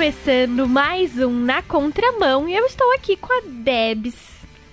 começando 0.00 0.66
mais 0.66 1.18
um 1.18 1.28
Na 1.30 1.60
Contramão 1.60 2.48
e 2.48 2.56
eu 2.56 2.64
estou 2.64 2.90
aqui 2.94 3.18
com 3.18 3.30
a 3.30 3.42
Debs. 3.44 4.14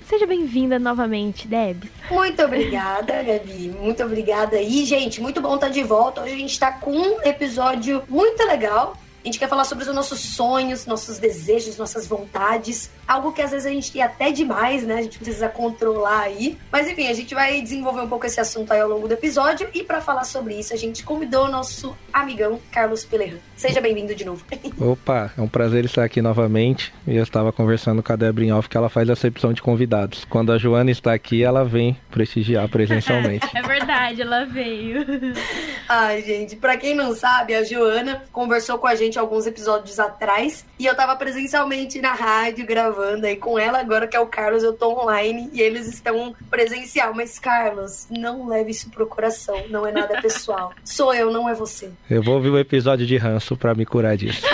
Seja 0.07 0.25
bem-vinda 0.25 0.79
novamente, 0.79 1.49
Debs. 1.49 1.91
Muito 2.09 2.41
obrigada, 2.41 3.21
Gabi. 3.23 3.75
Muito 3.77 4.01
obrigada. 4.01 4.61
E, 4.61 4.85
gente, 4.85 5.19
muito 5.19 5.41
bom 5.41 5.55
estar 5.55 5.67
de 5.67 5.83
volta. 5.83 6.21
Hoje 6.21 6.33
a 6.33 6.37
gente 6.37 6.53
está 6.53 6.71
com 6.71 6.91
um 6.91 7.21
episódio 7.23 8.01
muito 8.07 8.41
legal. 8.45 8.95
A 9.27 9.29
gente 9.29 9.39
quer 9.39 9.49
falar 9.49 9.65
sobre 9.65 9.83
os 9.83 9.93
nossos 9.93 10.21
sonhos, 10.21 10.85
nossos 10.85 11.19
desejos, 11.19 11.77
nossas 11.77 12.07
vontades. 12.07 12.89
Algo 13.05 13.33
que 13.33 13.41
às 13.41 13.51
vezes 13.51 13.65
a 13.65 13.69
gente 13.69 13.91
tem 13.91 14.01
até 14.01 14.31
demais, 14.31 14.83
né? 14.83 14.99
A 14.99 15.01
gente 15.01 15.19
precisa 15.19 15.49
controlar 15.49 16.21
aí. 16.21 16.57
Mas 16.71 16.87
enfim, 16.87 17.09
a 17.09 17.13
gente 17.13 17.35
vai 17.35 17.61
desenvolver 17.61 17.99
um 17.99 18.07
pouco 18.07 18.25
esse 18.25 18.39
assunto 18.39 18.71
aí 18.71 18.79
ao 18.79 18.87
longo 18.87 19.05
do 19.05 19.13
episódio. 19.13 19.67
E 19.73 19.83
para 19.83 19.99
falar 19.99 20.23
sobre 20.23 20.57
isso, 20.57 20.73
a 20.73 20.77
gente 20.77 21.03
convidou 21.03 21.47
o 21.47 21.51
nosso 21.51 21.93
amigão 22.13 22.57
Carlos 22.71 23.03
Pelerran. 23.03 23.39
Seja 23.57 23.81
bem-vindo 23.81 24.15
de 24.15 24.23
novo. 24.23 24.45
Opa, 24.79 25.29
é 25.37 25.41
um 25.41 25.47
prazer 25.49 25.83
estar 25.83 26.05
aqui 26.05 26.21
novamente. 26.21 26.93
Eu 27.05 27.21
estava 27.21 27.51
conversando 27.51 28.01
com 28.01 28.13
a 28.13 28.15
Debra 28.15 28.45
em 28.45 28.53
off 28.53 28.69
que 28.69 28.77
ela 28.77 28.87
faz 28.87 29.09
a 29.09 29.13
recepção 29.13 29.51
de 29.51 29.61
convidados. 29.61 30.23
Quando 30.23 30.53
a 30.53 30.57
Joana 30.57 30.89
está 30.89 31.11
aqui, 31.11 31.43
ela 31.43 31.65
vem 31.65 31.97
prestigiar 32.09 32.69
presencialmente. 32.69 33.45
é 33.53 33.61
verdade, 33.61 34.21
ela 34.21 34.45
veio. 34.45 35.05
Ai, 35.89 36.21
gente, 36.21 36.55
para 36.55 36.75
quem 36.75 36.93
não 36.93 37.15
sabe, 37.15 37.55
a 37.55 37.63
Joana 37.63 38.23
conversou 38.31 38.77
com 38.77 38.87
a 38.87 38.95
gente 38.95 39.17
alguns 39.17 39.47
episódios 39.47 39.99
atrás 39.99 40.65
e 40.77 40.85
eu 40.85 40.93
tava 40.95 41.15
presencialmente 41.15 42.01
na 42.01 42.13
rádio 42.13 42.65
gravando 42.65 43.25
aí 43.25 43.37
com 43.37 43.57
ela, 43.57 43.79
agora 43.79 44.05
que 44.05 44.15
é 44.15 44.19
o 44.19 44.27
Carlos, 44.27 44.63
eu 44.63 44.73
tô 44.73 44.91
online 44.91 45.49
e 45.53 45.61
eles 45.61 45.87
estão 45.87 46.35
presencial. 46.49 47.13
Mas, 47.13 47.39
Carlos, 47.39 48.07
não 48.09 48.47
leve 48.47 48.71
isso 48.71 48.89
pro 48.89 49.07
coração, 49.07 49.63
não 49.69 49.87
é 49.87 49.91
nada 49.91 50.21
pessoal. 50.21 50.73
Sou 50.83 51.13
eu, 51.13 51.31
não 51.31 51.47
é 51.47 51.53
você. 51.53 51.89
Eu 52.09 52.21
vou 52.21 52.35
ouvir 52.35 52.49
o 52.49 52.59
episódio 52.59 53.05
de 53.05 53.15
ranço 53.17 53.55
para 53.55 53.73
me 53.73 53.85
curar 53.85 54.17
disso. 54.17 54.45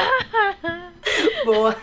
Boa. 1.46 1.76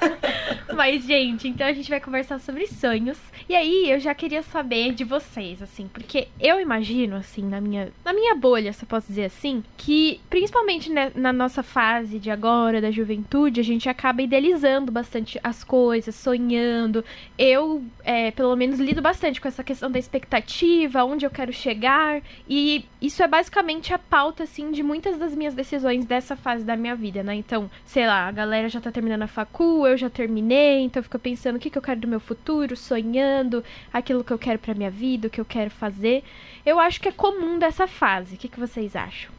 Mas, 0.74 1.04
gente, 1.04 1.48
então 1.48 1.66
a 1.66 1.72
gente 1.72 1.90
vai 1.90 2.00
conversar 2.00 2.38
sobre 2.38 2.66
sonhos. 2.66 3.18
E 3.48 3.54
aí, 3.54 3.90
eu 3.90 3.98
já 3.98 4.14
queria 4.14 4.42
saber 4.42 4.92
de 4.92 5.04
vocês, 5.04 5.60
assim, 5.62 5.88
porque 5.88 6.28
eu 6.38 6.60
imagino, 6.60 7.16
assim, 7.16 7.42
na 7.42 7.60
minha, 7.60 7.92
na 8.04 8.12
minha 8.12 8.34
bolha, 8.34 8.72
se 8.72 8.84
eu 8.84 8.88
posso 8.88 9.08
dizer 9.08 9.24
assim, 9.24 9.62
que 9.76 10.20
principalmente 10.30 10.90
né, 10.90 11.10
na 11.14 11.32
nossa 11.32 11.62
fase 11.62 12.18
de 12.18 12.30
agora, 12.30 12.80
da 12.80 12.90
juventude, 12.90 13.60
a 13.60 13.64
gente 13.64 13.88
acaba 13.88 14.22
idealizando 14.22 14.92
bastante 14.92 15.40
as 15.42 15.64
coisas, 15.64 16.14
sonhando. 16.14 17.04
Eu, 17.36 17.82
é, 18.04 18.30
pelo 18.30 18.54
menos, 18.54 18.78
lido 18.78 19.02
bastante 19.02 19.40
com 19.40 19.48
essa 19.48 19.64
questão 19.64 19.90
da 19.90 19.98
expectativa, 19.98 21.04
onde 21.04 21.26
eu 21.26 21.30
quero 21.30 21.52
chegar. 21.52 22.22
E 22.48 22.84
isso 23.00 23.22
é 23.22 23.28
basicamente 23.28 23.92
a 23.92 23.98
pauta, 23.98 24.44
assim, 24.44 24.70
de 24.70 24.82
muitas 24.82 25.18
das 25.18 25.34
minhas 25.34 25.54
decisões 25.54 26.04
dessa 26.04 26.36
fase 26.36 26.64
da 26.64 26.76
minha 26.76 26.94
vida, 26.94 27.22
né? 27.22 27.34
Então, 27.34 27.70
sei 27.84 28.06
lá, 28.06 28.28
a 28.28 28.32
galera 28.32 28.68
já 28.68 28.80
tá 28.80 28.92
terminando 28.92 29.22
a 29.22 29.26
facul, 29.26 29.86
eu 29.86 29.96
já 29.96 30.10
terminei, 30.10 30.59
então 30.80 31.02
fico 31.02 31.18
pensando 31.18 31.56
o 31.56 31.58
que, 31.58 31.70
que 31.70 31.78
eu 31.78 31.82
quero 31.82 32.00
do 32.00 32.08
meu 32.08 32.20
futuro, 32.20 32.76
sonhando 32.76 33.62
aquilo 33.92 34.24
que 34.24 34.32
eu 34.32 34.38
quero 34.38 34.58
para 34.58 34.74
minha 34.74 34.90
vida, 34.90 35.28
o 35.28 35.30
que 35.30 35.40
eu 35.40 35.44
quero 35.44 35.70
fazer. 35.70 36.22
Eu 36.64 36.78
acho 36.78 37.00
que 37.00 37.08
é 37.08 37.12
comum 37.12 37.58
dessa 37.58 37.86
fase. 37.86 38.34
O 38.34 38.38
que, 38.38 38.48
que 38.48 38.60
vocês 38.60 38.94
acham? 38.94 39.30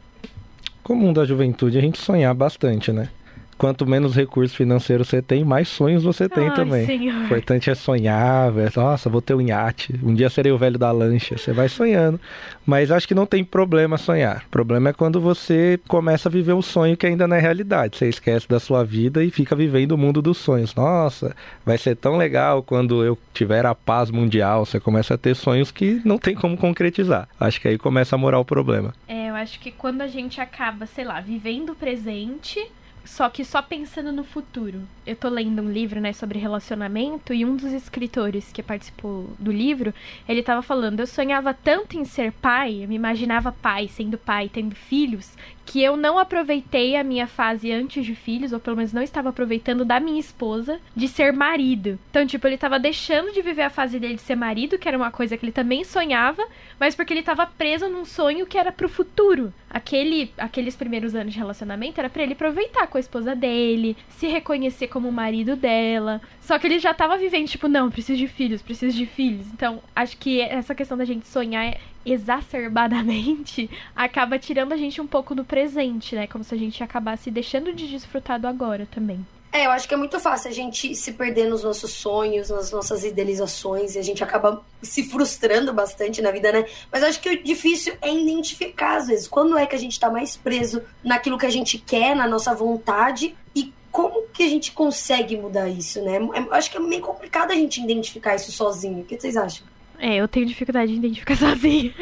Comum 0.82 1.12
da 1.12 1.24
juventude 1.24 1.78
a 1.78 1.80
gente 1.80 1.98
sonhar 1.98 2.34
bastante, 2.34 2.92
né? 2.92 3.08
Quanto 3.56 3.86
menos 3.86 4.14
recursos 4.14 4.56
financeiros 4.56 5.08
você 5.08 5.22
tem, 5.22 5.44
mais 5.44 5.68
sonhos 5.68 6.02
você 6.02 6.28
tem 6.28 6.48
Ai, 6.48 6.54
também. 6.54 6.86
Senhor. 6.86 7.14
O 7.14 7.24
importante 7.24 7.70
é 7.70 7.74
sonhar, 7.74 8.50
velho. 8.50 8.72
Nossa, 8.74 9.08
vou 9.08 9.22
ter 9.22 9.34
um 9.34 9.40
iate. 9.40 9.98
Um 10.02 10.14
dia 10.14 10.28
serei 10.28 10.52
o 10.52 10.58
velho 10.58 10.78
da 10.78 10.90
lancha. 10.90 11.36
Você 11.36 11.52
vai 11.52 11.68
sonhando. 11.68 12.20
Mas 12.66 12.90
acho 12.90 13.06
que 13.06 13.14
não 13.14 13.26
tem 13.26 13.44
problema 13.44 13.96
sonhar. 13.98 14.44
O 14.46 14.50
problema 14.50 14.90
é 14.90 14.92
quando 14.92 15.20
você 15.20 15.78
começa 15.88 16.28
a 16.28 16.32
viver 16.32 16.52
um 16.52 16.62
sonho 16.62 16.96
que 16.96 17.06
ainda 17.06 17.26
não 17.26 17.36
é 17.36 17.40
realidade. 17.40 17.96
Você 17.96 18.08
esquece 18.08 18.48
da 18.48 18.60
sua 18.60 18.84
vida 18.84 19.22
e 19.24 19.30
fica 19.30 19.54
vivendo 19.54 19.92
o 19.92 19.98
mundo 19.98 20.22
dos 20.22 20.38
sonhos. 20.38 20.74
Nossa, 20.74 21.34
vai 21.64 21.78
ser 21.78 21.96
tão 21.96 22.16
legal 22.16 22.62
quando 22.62 23.04
eu 23.04 23.18
tiver 23.32 23.66
a 23.66 23.74
paz 23.74 24.10
mundial. 24.10 24.64
Você 24.64 24.78
começa 24.80 25.14
a 25.14 25.18
ter 25.18 25.34
sonhos 25.34 25.70
que 25.70 26.00
não 26.04 26.18
tem 26.18 26.34
como 26.34 26.56
concretizar. 26.56 27.28
Acho 27.38 27.60
que 27.60 27.68
aí 27.68 27.78
começa 27.78 28.14
a 28.14 28.18
morar 28.18 28.38
o 28.38 28.44
problema. 28.44 28.94
É, 29.08 29.30
eu 29.30 29.34
acho 29.34 29.58
que 29.60 29.70
quando 29.70 30.02
a 30.02 30.06
gente 30.06 30.40
acaba, 30.40 30.86
sei 30.86 31.04
lá, 31.04 31.20
vivendo 31.20 31.70
o 31.70 31.74
presente 31.74 32.60
só 33.04 33.28
que 33.28 33.44
só 33.44 33.60
pensando 33.60 34.12
no 34.12 34.24
futuro. 34.24 34.82
Eu 35.06 35.16
tô 35.16 35.28
lendo 35.28 35.62
um 35.62 35.70
livro, 35.70 36.00
né, 36.00 36.12
sobre 36.12 36.38
relacionamento 36.38 37.34
e 37.34 37.44
um 37.44 37.56
dos 37.56 37.72
escritores 37.72 38.52
que 38.52 38.62
participou 38.62 39.30
do 39.38 39.50
livro, 39.50 39.92
ele 40.28 40.42
tava 40.42 40.62
falando, 40.62 41.00
eu 41.00 41.06
sonhava 41.06 41.52
tanto 41.52 41.96
em 41.96 42.04
ser 42.04 42.32
pai, 42.32 42.84
eu 42.84 42.88
me 42.88 42.94
imaginava 42.94 43.52
pai, 43.52 43.88
sendo 43.88 44.16
pai, 44.16 44.48
tendo 44.52 44.74
filhos, 44.74 45.36
que 45.64 45.82
eu 45.82 45.96
não 45.96 46.18
aproveitei 46.18 46.96
a 46.96 47.04
minha 47.04 47.26
fase 47.26 47.72
antes 47.72 48.04
de 48.04 48.14
filhos, 48.14 48.52
ou 48.52 48.60
pelo 48.60 48.76
menos 48.76 48.92
não 48.92 49.02
estava 49.02 49.28
aproveitando 49.28 49.84
da 49.84 50.00
minha 50.00 50.20
esposa, 50.20 50.80
de 50.94 51.08
ser 51.08 51.32
marido. 51.32 51.98
Então, 52.10 52.26
tipo, 52.26 52.46
ele 52.46 52.58
tava 52.58 52.78
deixando 52.78 53.32
de 53.32 53.42
viver 53.42 53.62
a 53.62 53.70
fase 53.70 53.98
dele 53.98 54.16
de 54.16 54.22
ser 54.22 54.36
marido, 54.36 54.78
que 54.78 54.88
era 54.88 54.96
uma 54.96 55.10
coisa 55.10 55.36
que 55.36 55.44
ele 55.44 55.52
também 55.52 55.84
sonhava, 55.84 56.44
mas 56.78 56.94
porque 56.94 57.12
ele 57.12 57.22
tava 57.22 57.46
preso 57.46 57.88
num 57.88 58.04
sonho 58.04 58.46
que 58.46 58.58
era 58.58 58.72
pro 58.72 58.88
futuro. 58.88 59.52
Aquele, 59.70 60.32
aqueles 60.36 60.76
primeiros 60.76 61.14
anos 61.14 61.32
de 61.32 61.38
relacionamento 61.38 61.98
era 61.98 62.10
para 62.10 62.22
ele 62.22 62.34
aproveitar 62.34 62.86
com 62.92 62.98
a 62.98 63.00
esposa 63.00 63.34
dele, 63.34 63.96
se 64.10 64.26
reconhecer 64.26 64.86
como 64.88 65.08
o 65.08 65.12
marido 65.12 65.56
dela. 65.56 66.20
Só 66.42 66.58
que 66.58 66.66
ele 66.66 66.78
já 66.78 66.92
tava 66.92 67.16
vivendo, 67.16 67.48
tipo, 67.48 67.66
não, 67.66 67.90
preciso 67.90 68.18
de 68.18 68.28
filhos, 68.28 68.60
preciso 68.60 68.94
de 68.94 69.06
filhos. 69.06 69.46
Então, 69.46 69.82
acho 69.96 70.18
que 70.18 70.42
essa 70.42 70.74
questão 70.74 70.98
da 70.98 71.06
gente 71.06 71.26
sonhar 71.26 71.78
exacerbadamente 72.04 73.70
acaba 73.96 74.38
tirando 74.38 74.72
a 74.72 74.76
gente 74.76 75.00
um 75.00 75.06
pouco 75.06 75.34
do 75.34 75.44
presente, 75.44 76.14
né? 76.14 76.26
Como 76.26 76.44
se 76.44 76.54
a 76.54 76.58
gente 76.58 76.84
acabasse 76.84 77.30
deixando 77.30 77.72
de 77.72 77.88
desfrutar 77.88 78.38
do 78.38 78.46
agora 78.46 78.86
também. 78.90 79.24
É, 79.52 79.66
eu 79.66 79.70
acho 79.70 79.86
que 79.86 79.92
é 79.92 79.96
muito 79.98 80.18
fácil 80.18 80.50
a 80.50 80.54
gente 80.54 80.94
se 80.94 81.12
perder 81.12 81.46
nos 81.46 81.62
nossos 81.62 81.90
sonhos, 81.92 82.48
nas 82.48 82.72
nossas 82.72 83.04
idealizações, 83.04 83.94
e 83.94 83.98
a 83.98 84.02
gente 84.02 84.24
acaba 84.24 84.64
se 84.80 85.04
frustrando 85.04 85.74
bastante 85.74 86.22
na 86.22 86.30
vida, 86.30 86.50
né? 86.50 86.64
Mas 86.90 87.02
acho 87.02 87.20
que 87.20 87.28
o 87.28 87.42
difícil 87.42 87.94
é 88.00 88.10
identificar, 88.10 88.96
às 88.96 89.08
vezes, 89.08 89.28
quando 89.28 89.58
é 89.58 89.66
que 89.66 89.76
a 89.76 89.78
gente 89.78 90.00
tá 90.00 90.10
mais 90.10 90.38
preso 90.38 90.82
naquilo 91.04 91.36
que 91.36 91.44
a 91.44 91.50
gente 91.50 91.76
quer, 91.76 92.16
na 92.16 92.26
nossa 92.26 92.54
vontade, 92.54 93.36
e 93.54 93.70
como 93.90 94.22
que 94.32 94.42
a 94.42 94.48
gente 94.48 94.72
consegue 94.72 95.36
mudar 95.36 95.68
isso, 95.68 96.02
né? 96.02 96.16
Eu 96.16 96.54
acho 96.54 96.70
que 96.70 96.78
é 96.78 96.80
meio 96.80 97.02
complicado 97.02 97.50
a 97.50 97.54
gente 97.54 97.78
identificar 97.78 98.34
isso 98.34 98.50
sozinho. 98.50 99.00
O 99.00 99.04
que 99.04 99.20
vocês 99.20 99.36
acham? 99.36 99.66
É, 99.98 100.16
eu 100.16 100.26
tenho 100.26 100.46
dificuldade 100.46 100.92
de 100.92 100.98
identificar 100.98 101.36
sozinho, 101.36 101.92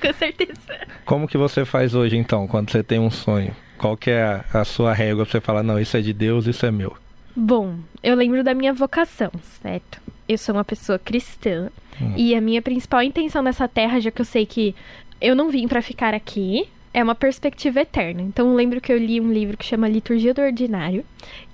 com 0.00 0.12
certeza. 0.14 0.88
Como 1.04 1.28
que 1.28 1.36
você 1.36 1.66
faz 1.66 1.94
hoje, 1.94 2.16
então, 2.16 2.48
quando 2.48 2.70
você 2.70 2.82
tem 2.82 2.98
um 2.98 3.10
sonho? 3.10 3.54
Qual 3.78 3.96
que 3.96 4.10
é 4.10 4.22
a, 4.22 4.44
a 4.60 4.64
sua 4.64 4.92
régua 4.92 5.24
pra 5.24 5.32
você 5.32 5.40
falar, 5.40 5.62
não, 5.62 5.78
isso 5.78 5.96
é 5.96 6.00
de 6.00 6.12
Deus, 6.12 6.46
isso 6.46 6.64
é 6.64 6.70
meu? 6.70 6.96
Bom, 7.36 7.76
eu 8.02 8.14
lembro 8.14 8.44
da 8.44 8.54
minha 8.54 8.72
vocação, 8.72 9.30
certo? 9.62 10.00
Eu 10.28 10.38
sou 10.38 10.54
uma 10.54 10.64
pessoa 10.64 10.98
cristã 10.98 11.68
hum. 12.00 12.14
e 12.16 12.34
a 12.34 12.40
minha 12.40 12.62
principal 12.62 13.02
intenção 13.02 13.42
nessa 13.42 13.66
terra, 13.66 14.00
já 14.00 14.10
que 14.10 14.20
eu 14.20 14.24
sei 14.24 14.46
que 14.46 14.74
eu 15.20 15.34
não 15.34 15.50
vim 15.50 15.66
para 15.66 15.82
ficar 15.82 16.14
aqui, 16.14 16.68
é 16.92 17.02
uma 17.02 17.14
perspectiva 17.14 17.80
eterna. 17.80 18.22
Então, 18.22 18.48
eu 18.48 18.54
lembro 18.54 18.80
que 18.80 18.92
eu 18.92 18.96
li 18.96 19.20
um 19.20 19.32
livro 19.32 19.56
que 19.56 19.64
chama 19.64 19.88
Liturgia 19.88 20.32
do 20.32 20.40
Ordinário, 20.40 21.04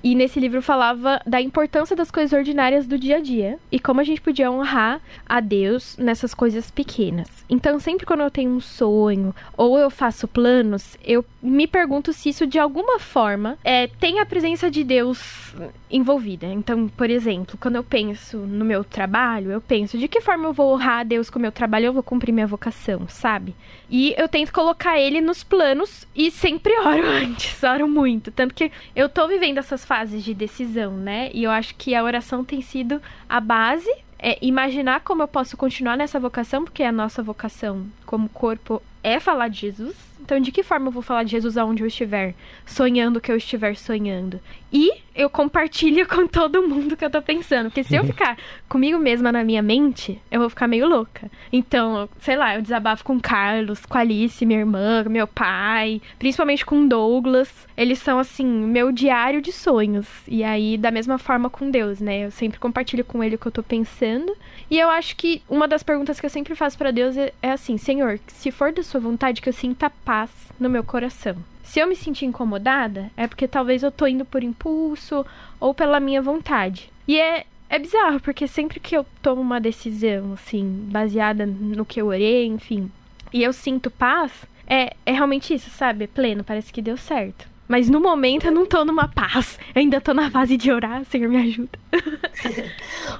e 0.03 0.15
nesse 0.15 0.41
livro 0.41 0.63
falava 0.63 1.21
da 1.27 1.41
importância 1.41 1.95
das 1.95 2.11
coisas 2.11 2.33
ordinárias 2.33 2.87
do 2.87 2.99
dia 2.99 3.17
a 3.17 3.21
dia 3.21 3.59
e 3.71 3.79
como 3.79 4.01
a 4.01 4.05
gente 4.05 4.21
podia 4.21 4.51
honrar 4.51 5.01
a 5.29 5.41
Deus 5.41 5.97
nessas 5.99 6.33
coisas 6.33 6.71
pequenas. 6.71 7.29
Então, 7.49 7.79
sempre 7.79 8.07
quando 8.07 8.21
eu 8.21 8.31
tenho 8.31 8.51
um 8.51 8.61
sonho 8.61 9.35
ou 9.57 9.79
eu 9.79 9.91
faço 9.91 10.27
planos, 10.27 10.97
eu 11.05 11.25
me 11.43 11.67
pergunto 11.67 12.13
se 12.13 12.29
isso 12.31 12.47
de 12.47 12.59
alguma 12.59 12.99
forma 12.99 13.59
é, 13.63 13.87
tem 13.87 14.21
a 14.21 14.27
presença 14.27 14.71
de 14.71 14.85
Deus 14.85 15.55
envolvida. 15.91 16.47
Então, 16.47 16.89
por 16.89 17.11
exemplo, 17.11 17.59
quando 17.61 17.77
eu 17.77 17.85
penso 17.85 18.39
no 18.39 18.65
meu 18.65 18.85
trabalho, 18.85 19.51
eu 19.51 19.61
penso 19.61 19.99
de 19.99 20.09
que 20.09 20.21
forma 20.21 20.49
eu 20.49 20.53
vou 20.53 20.73
honrar 20.73 21.01
a 21.01 21.05
Deus 21.05 21.29
com 21.29 21.39
o 21.39 21.43
meu 21.43 21.53
trabalho, 21.53 21.87
eu 21.87 21.93
vou 21.93 22.03
cumprir 22.03 22.33
minha 22.33 22.47
vocação, 22.47 23.09
sabe? 23.09 23.55
E 23.91 24.15
eu 24.17 24.29
tento 24.29 24.53
colocar 24.53 24.99
ele 24.99 25.21
nos 25.21 25.43
planos 25.43 26.07
e 26.15 26.31
sempre 26.31 26.73
oro 26.81 27.07
antes, 27.07 27.63
oro 27.63 27.89
muito. 27.89 28.31
Tanto 28.31 28.55
que 28.55 28.71
eu 28.95 29.09
tô 29.09 29.27
vivendo 29.27 29.59
essas 29.59 29.85
fases 29.91 30.23
de 30.23 30.33
decisão, 30.33 30.93
né? 30.93 31.33
E 31.35 31.43
eu 31.43 31.51
acho 31.51 31.75
que 31.75 31.97
a 31.97 32.05
oração 32.05 32.45
tem 32.45 32.63
sido 32.63 33.03
a 33.29 33.41
base. 33.41 33.91
É 34.21 34.39
imaginar 34.41 35.01
como 35.01 35.21
eu 35.21 35.27
posso 35.27 35.57
continuar 35.57 35.97
nessa 35.97 36.21
vocação, 36.21 36.63
porque 36.63 36.85
a 36.85 36.93
nossa 36.93 37.25
vocação 37.25 37.87
como 38.07 38.29
corpo 38.29 38.81
é 39.03 39.19
falar 39.19 39.49
de 39.49 39.63
Jesus. 39.63 39.97
Então, 40.21 40.39
de 40.39 40.53
que 40.53 40.63
forma 40.63 40.87
eu 40.87 40.93
vou 40.93 41.03
falar 41.03 41.25
de 41.25 41.33
Jesus 41.33 41.57
aonde 41.57 41.83
eu 41.83 41.89
estiver? 41.89 42.37
Sonhando 42.65 43.17
o 43.17 43.21
que 43.21 43.33
eu 43.33 43.37
estiver 43.37 43.77
sonhando. 43.77 44.39
E 44.73 44.93
eu 45.15 45.29
compartilho 45.29 46.07
com 46.07 46.27
todo 46.27 46.67
mundo 46.67 46.97
que 46.97 47.05
eu 47.05 47.11
tô 47.11 47.21
pensando. 47.21 47.67
Porque 47.67 47.85
se 47.85 47.95
eu 47.95 48.05
ficar 48.05 48.37
comigo 48.69 48.99
mesma 48.99 49.33
na 49.33 49.45
minha 49.45 49.63
mente, 49.63 50.21
eu 50.31 50.41
vou 50.41 50.51
ficar 50.51 50.69
meio 50.69 50.89
louca. 50.89 51.31
Então, 51.53 52.09
sei 52.21 52.37
lá, 52.37 52.55
eu 52.55 52.63
desabafo 52.63 53.05
com 53.05 53.21
Carlos, 53.21 53.85
com 53.85 53.99
Alice, 53.99 54.45
minha 54.47 54.61
irmã, 54.61 55.05
meu 55.09 55.27
pai, 55.27 56.01
principalmente 56.19 56.65
com 56.65 56.87
Douglas. 56.87 57.51
Eles 57.77 57.99
são, 57.99 58.19
assim, 58.19 58.47
meu 58.47 58.93
diário 58.93 59.43
de 59.43 59.53
sonhos. 59.53 60.07
E 60.27 60.45
aí, 60.45 60.77
da 60.77 60.91
mesma 60.91 61.19
forma 61.19 61.51
com 61.51 61.71
Deus, 61.71 62.01
né? 62.01 62.27
Eu 62.27 62.31
sempre 62.31 62.59
compartilho 62.59 63.05
com 63.05 63.23
ele 63.23 63.35
o 63.35 63.39
que 63.39 63.47
eu 63.47 63.53
tô 63.53 63.63
pensando. 63.63 64.37
E 64.71 64.79
eu 64.79 64.89
acho 64.89 65.17
que 65.17 65.43
uma 65.49 65.67
das 65.67 65.83
perguntas 65.83 66.21
que 66.21 66.27
eu 66.27 66.31
sempre 66.31 66.55
faço 66.55 66.79
para 66.79 66.91
Deus 66.91 67.17
é, 67.17 67.33
é 67.43 67.53
assim: 67.53 67.77
Senhor, 67.77 68.19
se 68.27 68.51
for 68.51 68.73
da 68.73 68.83
sua 68.83 69.01
vontade, 69.01 69.41
que 69.41 69.49
eu 69.49 69.53
sinta 69.53 69.91
paz 70.05 70.31
no 70.59 70.71
meu 70.71 70.85
coração 70.85 71.37
Se 71.71 71.79
eu 71.79 71.87
me 71.87 71.95
sentir 71.95 72.25
incomodada, 72.25 73.13
é 73.17 73.29
porque 73.29 73.47
talvez 73.47 73.85
eu 73.85 73.93
tô 73.93 74.05
indo 74.05 74.25
por 74.25 74.43
impulso 74.43 75.25
ou 75.61 75.73
pela 75.73 76.01
minha 76.01 76.21
vontade. 76.21 76.91
E 77.07 77.17
é, 77.17 77.47
é 77.69 77.79
bizarro, 77.79 78.19
porque 78.19 78.49
sempre 78.49 78.81
que 78.81 78.97
eu 78.97 79.07
tomo 79.23 79.41
uma 79.41 79.61
decisão, 79.61 80.33
assim, 80.33 80.89
baseada 80.91 81.47
no 81.47 81.85
que 81.85 82.01
eu 82.01 82.09
orei, 82.09 82.45
enfim, 82.45 82.91
e 83.33 83.41
eu 83.41 83.53
sinto 83.53 83.89
paz, 83.89 84.33
é, 84.67 84.97
é 85.07 85.13
realmente 85.13 85.55
isso, 85.55 85.71
sabe? 85.71 86.03
É 86.03 86.09
pleno, 86.09 86.43
parece 86.43 86.73
que 86.73 86.83
deu 86.83 86.97
certo. 86.97 87.47
Mas 87.69 87.89
no 87.89 88.01
momento 88.01 88.47
eu 88.47 88.53
não 88.53 88.67
tô 88.67 88.85
numa 88.85 89.07
paz. 89.07 89.57
Eu 89.73 89.81
ainda 89.81 90.01
tô 90.01 90.13
na 90.13 90.29
fase 90.29 90.57
de 90.57 90.73
orar, 90.73 91.05
Senhor, 91.05 91.31
me 91.31 91.37
ajuda. 91.37 91.79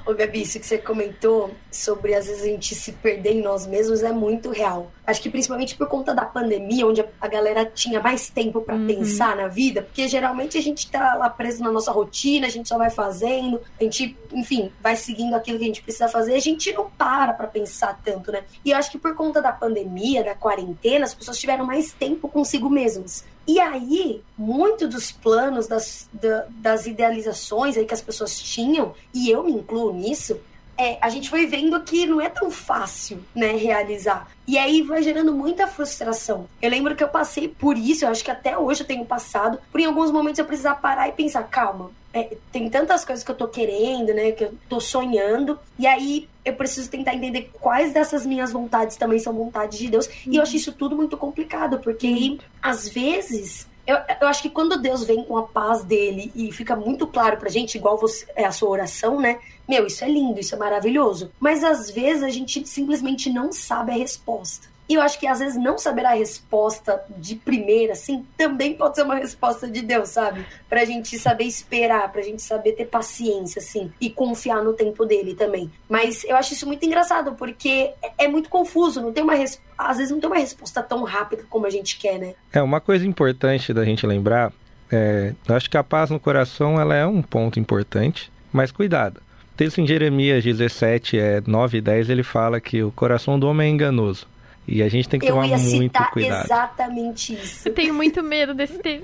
Ô, 0.05 0.13
Gabi, 0.13 0.41
isso 0.41 0.59
que 0.59 0.65
você 0.65 0.77
comentou 0.77 1.51
sobre 1.71 2.15
às 2.15 2.25
vezes 2.25 2.41
a 2.41 2.47
gente 2.47 2.73
se 2.73 2.91
perder 2.93 3.33
em 3.33 3.41
nós 3.41 3.67
mesmos 3.67 4.01
é 4.01 4.11
muito 4.11 4.49
real. 4.49 4.91
Acho 5.05 5.21
que 5.21 5.29
principalmente 5.29 5.75
por 5.75 5.87
conta 5.87 6.13
da 6.13 6.25
pandemia, 6.25 6.87
onde 6.87 7.05
a 7.19 7.27
galera 7.27 7.65
tinha 7.65 7.99
mais 8.01 8.29
tempo 8.29 8.61
para 8.61 8.75
uhum. 8.75 8.87
pensar 8.87 9.35
na 9.35 9.47
vida, 9.47 9.83
porque 9.83 10.07
geralmente 10.07 10.57
a 10.57 10.61
gente 10.61 10.89
tá 10.89 11.15
lá 11.15 11.29
preso 11.29 11.63
na 11.63 11.71
nossa 11.71 11.91
rotina, 11.91 12.47
a 12.47 12.49
gente 12.49 12.67
só 12.67 12.77
vai 12.77 12.89
fazendo, 12.89 13.61
a 13.79 13.83
gente, 13.83 14.17
enfim, 14.33 14.71
vai 14.81 14.95
seguindo 14.95 15.35
aquilo 15.35 15.57
que 15.57 15.63
a 15.65 15.67
gente 15.67 15.83
precisa 15.83 16.07
fazer, 16.07 16.33
a 16.35 16.39
gente 16.39 16.71
não 16.73 16.89
para 16.89 17.33
para 17.33 17.47
pensar 17.47 17.99
tanto, 18.03 18.31
né? 18.31 18.43
E 18.65 18.71
eu 18.71 18.77
acho 18.77 18.91
que 18.91 18.97
por 18.97 19.15
conta 19.15 19.41
da 19.41 19.51
pandemia, 19.51 20.23
da 20.23 20.33
quarentena, 20.33 21.05
as 21.05 21.13
pessoas 21.13 21.37
tiveram 21.37 21.65
mais 21.65 21.93
tempo 21.93 22.27
consigo 22.27 22.69
mesmas. 22.69 23.23
E 23.47 23.59
aí, 23.59 24.21
muito 24.37 24.87
dos 24.87 25.11
planos, 25.11 25.67
das, 25.67 26.09
das 26.49 26.85
idealizações 26.85 27.77
aí 27.77 27.85
que 27.85 27.93
as 27.93 28.01
pessoas 28.01 28.39
tinham, 28.39 28.93
e 29.13 29.29
eu 29.29 29.43
me 29.43 29.51
incluo 29.51 29.93
nisso, 29.93 30.39
é, 30.77 30.97
a 31.01 31.09
gente 31.09 31.29
foi 31.29 31.45
vendo 31.45 31.79
que 31.81 32.05
não 32.05 32.19
é 32.19 32.29
tão 32.29 32.49
fácil, 32.49 33.23
né, 33.35 33.51
realizar. 33.51 34.27
E 34.47 34.57
aí 34.57 34.81
vai 34.81 35.03
gerando 35.03 35.31
muita 35.33 35.67
frustração. 35.67 36.47
Eu 36.61 36.69
lembro 36.69 36.95
que 36.95 37.03
eu 37.03 37.07
passei 37.07 37.47
por 37.47 37.77
isso, 37.77 38.05
eu 38.05 38.09
acho 38.09 38.23
que 38.23 38.31
até 38.31 38.57
hoje 38.57 38.81
eu 38.81 38.87
tenho 38.87 39.05
passado, 39.05 39.59
por 39.71 39.79
em 39.79 39.85
alguns 39.85 40.11
momentos 40.11 40.39
eu 40.39 40.45
precisar 40.45 40.75
parar 40.75 41.07
e 41.07 41.11
pensar, 41.11 41.43
calma, 41.43 41.91
é, 42.13 42.35
tem 42.51 42.69
tantas 42.69 43.05
coisas 43.05 43.23
que 43.23 43.31
eu 43.31 43.35
tô 43.35 43.47
querendo, 43.47 44.13
né, 44.13 44.31
que 44.31 44.45
eu 44.45 44.53
tô 44.67 44.79
sonhando, 44.79 45.57
e 45.79 45.87
aí 45.87 46.27
eu 46.43 46.53
preciso 46.53 46.89
tentar 46.89 47.15
entender 47.15 47.49
quais 47.53 47.93
dessas 47.93 48.25
minhas 48.25 48.51
vontades 48.51 48.97
também 48.97 49.19
são 49.19 49.33
vontades 49.33 49.77
de 49.77 49.89
Deus. 49.89 50.07
Uhum. 50.07 50.33
E 50.33 50.35
eu 50.37 50.43
acho 50.43 50.55
isso 50.55 50.71
tudo 50.73 50.95
muito 50.95 51.15
complicado, 51.17 51.79
porque 51.79 52.07
uhum. 52.07 52.37
às 52.61 52.87
vezes 52.87 53.67
eu, 53.85 53.97
eu, 54.21 54.27
acho 54.27 54.43
que 54.43 54.49
quando 54.49 54.79
Deus 54.79 55.03
vem 55.03 55.23
com 55.23 55.37
a 55.37 55.43
paz 55.43 55.83
dele 55.83 56.31
e 56.35 56.51
fica 56.51 56.75
muito 56.75 57.07
claro 57.07 57.37
pra 57.37 57.49
gente, 57.49 57.75
igual 57.75 57.97
você, 57.97 58.25
é 58.35 58.45
a 58.45 58.51
sua 58.51 58.69
oração, 58.69 59.19
né? 59.19 59.39
Meu, 59.67 59.87
isso 59.87 60.03
é 60.03 60.07
lindo, 60.07 60.39
isso 60.39 60.53
é 60.53 60.57
maravilhoso. 60.57 61.31
Mas 61.39 61.63
às 61.63 61.89
vezes 61.89 62.23
a 62.23 62.29
gente 62.29 62.67
simplesmente 62.67 63.29
não 63.29 63.51
sabe 63.51 63.91
a 63.91 63.95
resposta. 63.95 64.67
E 64.91 64.95
eu 64.95 65.01
acho 65.01 65.17
que 65.17 65.25
às 65.25 65.39
vezes 65.39 65.57
não 65.57 65.77
saber 65.77 66.05
a 66.05 66.13
resposta 66.13 67.01
de 67.17 67.35
primeira, 67.35 67.93
assim, 67.93 68.25
também 68.35 68.73
pode 68.73 68.95
ser 68.95 69.03
uma 69.03 69.15
resposta 69.15 69.65
de 69.65 69.81
Deus, 69.81 70.09
sabe? 70.09 70.45
Pra 70.67 70.83
gente 70.83 71.17
saber 71.17 71.45
esperar, 71.45 72.11
pra 72.11 72.21
gente 72.21 72.41
saber 72.41 72.73
ter 72.73 72.87
paciência, 72.87 73.61
assim, 73.61 73.89
e 74.01 74.09
confiar 74.09 74.61
no 74.61 74.73
tempo 74.73 75.05
dele 75.05 75.33
também. 75.33 75.71
Mas 75.87 76.25
eu 76.25 76.35
acho 76.35 76.51
isso 76.51 76.67
muito 76.67 76.85
engraçado, 76.85 77.35
porque 77.35 77.93
é, 78.03 78.25
é 78.25 78.27
muito 78.27 78.49
confuso, 78.49 79.01
não 79.01 79.13
tem 79.13 79.23
uma 79.23 79.33
às 79.77 79.97
vezes 79.97 80.11
não 80.11 80.19
tem 80.19 80.29
uma 80.29 80.39
resposta 80.39 80.83
tão 80.83 81.03
rápida 81.03 81.45
como 81.49 81.65
a 81.65 81.69
gente 81.69 81.97
quer, 81.97 82.19
né? 82.19 82.33
É, 82.51 82.61
uma 82.61 82.81
coisa 82.81 83.07
importante 83.07 83.73
da 83.73 83.85
gente 83.85 84.05
lembrar, 84.05 84.51
é, 84.91 85.33
eu 85.47 85.55
acho 85.55 85.69
que 85.69 85.77
a 85.77 85.83
paz 85.85 86.09
no 86.09 86.19
coração, 86.19 86.81
ela 86.81 86.93
é 86.93 87.07
um 87.07 87.21
ponto 87.21 87.61
importante, 87.61 88.29
mas 88.51 88.73
cuidado. 88.73 89.21
O 89.53 89.55
texto 89.55 89.79
em 89.79 89.87
Jeremias 89.87 90.43
17, 90.43 91.17
é, 91.17 91.41
9 91.47 91.77
e 91.77 91.81
10, 91.81 92.09
ele 92.09 92.23
fala 92.23 92.59
que 92.59 92.83
o 92.83 92.91
coração 92.91 93.39
do 93.39 93.47
homem 93.47 93.67
é 93.67 93.71
enganoso. 93.71 94.29
E 94.67 94.81
a 94.83 94.87
gente 94.89 95.09
tem 95.09 95.19
que 95.19 95.27
tomar 95.27 95.47
muito 95.47 96.03
cuidado. 96.11 96.45
exatamente 96.45 97.33
isso. 97.33 97.67
Eu 97.67 97.73
tenho 97.73 97.93
muito 97.93 98.21
medo 98.21 98.53
desse 98.53 98.77
texto. 98.79 99.03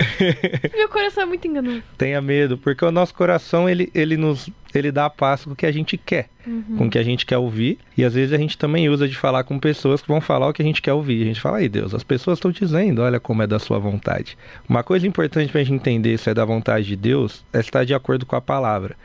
Meu 0.75 0.87
coração 0.87 1.23
é 1.23 1.25
muito 1.25 1.47
enganoso. 1.47 1.83
Tenha 1.97 2.21
medo, 2.21 2.57
porque 2.57 2.85
o 2.85 2.91
nosso 2.91 3.13
coração, 3.13 3.67
ele, 3.67 3.91
ele 3.93 4.15
nos 4.17 4.49
ele 4.77 4.91
dá 4.91 5.05
a 5.05 5.09
passo 5.09 5.45
com 5.45 5.53
o 5.53 5.55
que 5.55 5.65
a 5.65 5.71
gente 5.71 5.97
quer, 5.97 6.29
uhum. 6.45 6.77
com 6.77 6.85
o 6.85 6.89
que 6.89 6.97
a 6.97 7.03
gente 7.03 7.25
quer 7.25 7.37
ouvir. 7.37 7.77
E 7.97 8.03
às 8.03 8.13
vezes 8.13 8.33
a 8.33 8.37
gente 8.37 8.57
também 8.57 8.89
usa 8.89 9.07
de 9.07 9.15
falar 9.15 9.43
com 9.43 9.59
pessoas 9.59 10.01
que 10.01 10.07
vão 10.07 10.21
falar 10.21 10.47
o 10.47 10.53
que 10.53 10.61
a 10.61 10.65
gente 10.65 10.81
quer 10.81 10.93
ouvir. 10.93 11.21
A 11.21 11.25
gente 11.25 11.41
fala, 11.41 11.57
ai 11.57 11.69
Deus, 11.69 11.93
as 11.93 12.03
pessoas 12.03 12.37
estão 12.37 12.51
dizendo, 12.51 13.01
olha 13.01 13.19
como 13.19 13.43
é 13.43 13.47
da 13.47 13.59
sua 13.59 13.79
vontade. 13.79 14.37
Uma 14.67 14.83
coisa 14.83 15.07
importante 15.07 15.51
para 15.51 15.61
a 15.61 15.63
gente 15.63 15.75
entender 15.75 16.17
se 16.17 16.29
é 16.29 16.33
da 16.33 16.45
vontade 16.45 16.85
de 16.85 16.95
Deus 16.95 17.43
é 17.53 17.59
estar 17.59 17.83
de 17.83 17.93
acordo 17.93 18.25
com 18.25 18.35
a 18.35 18.41
palavra. 18.41 18.95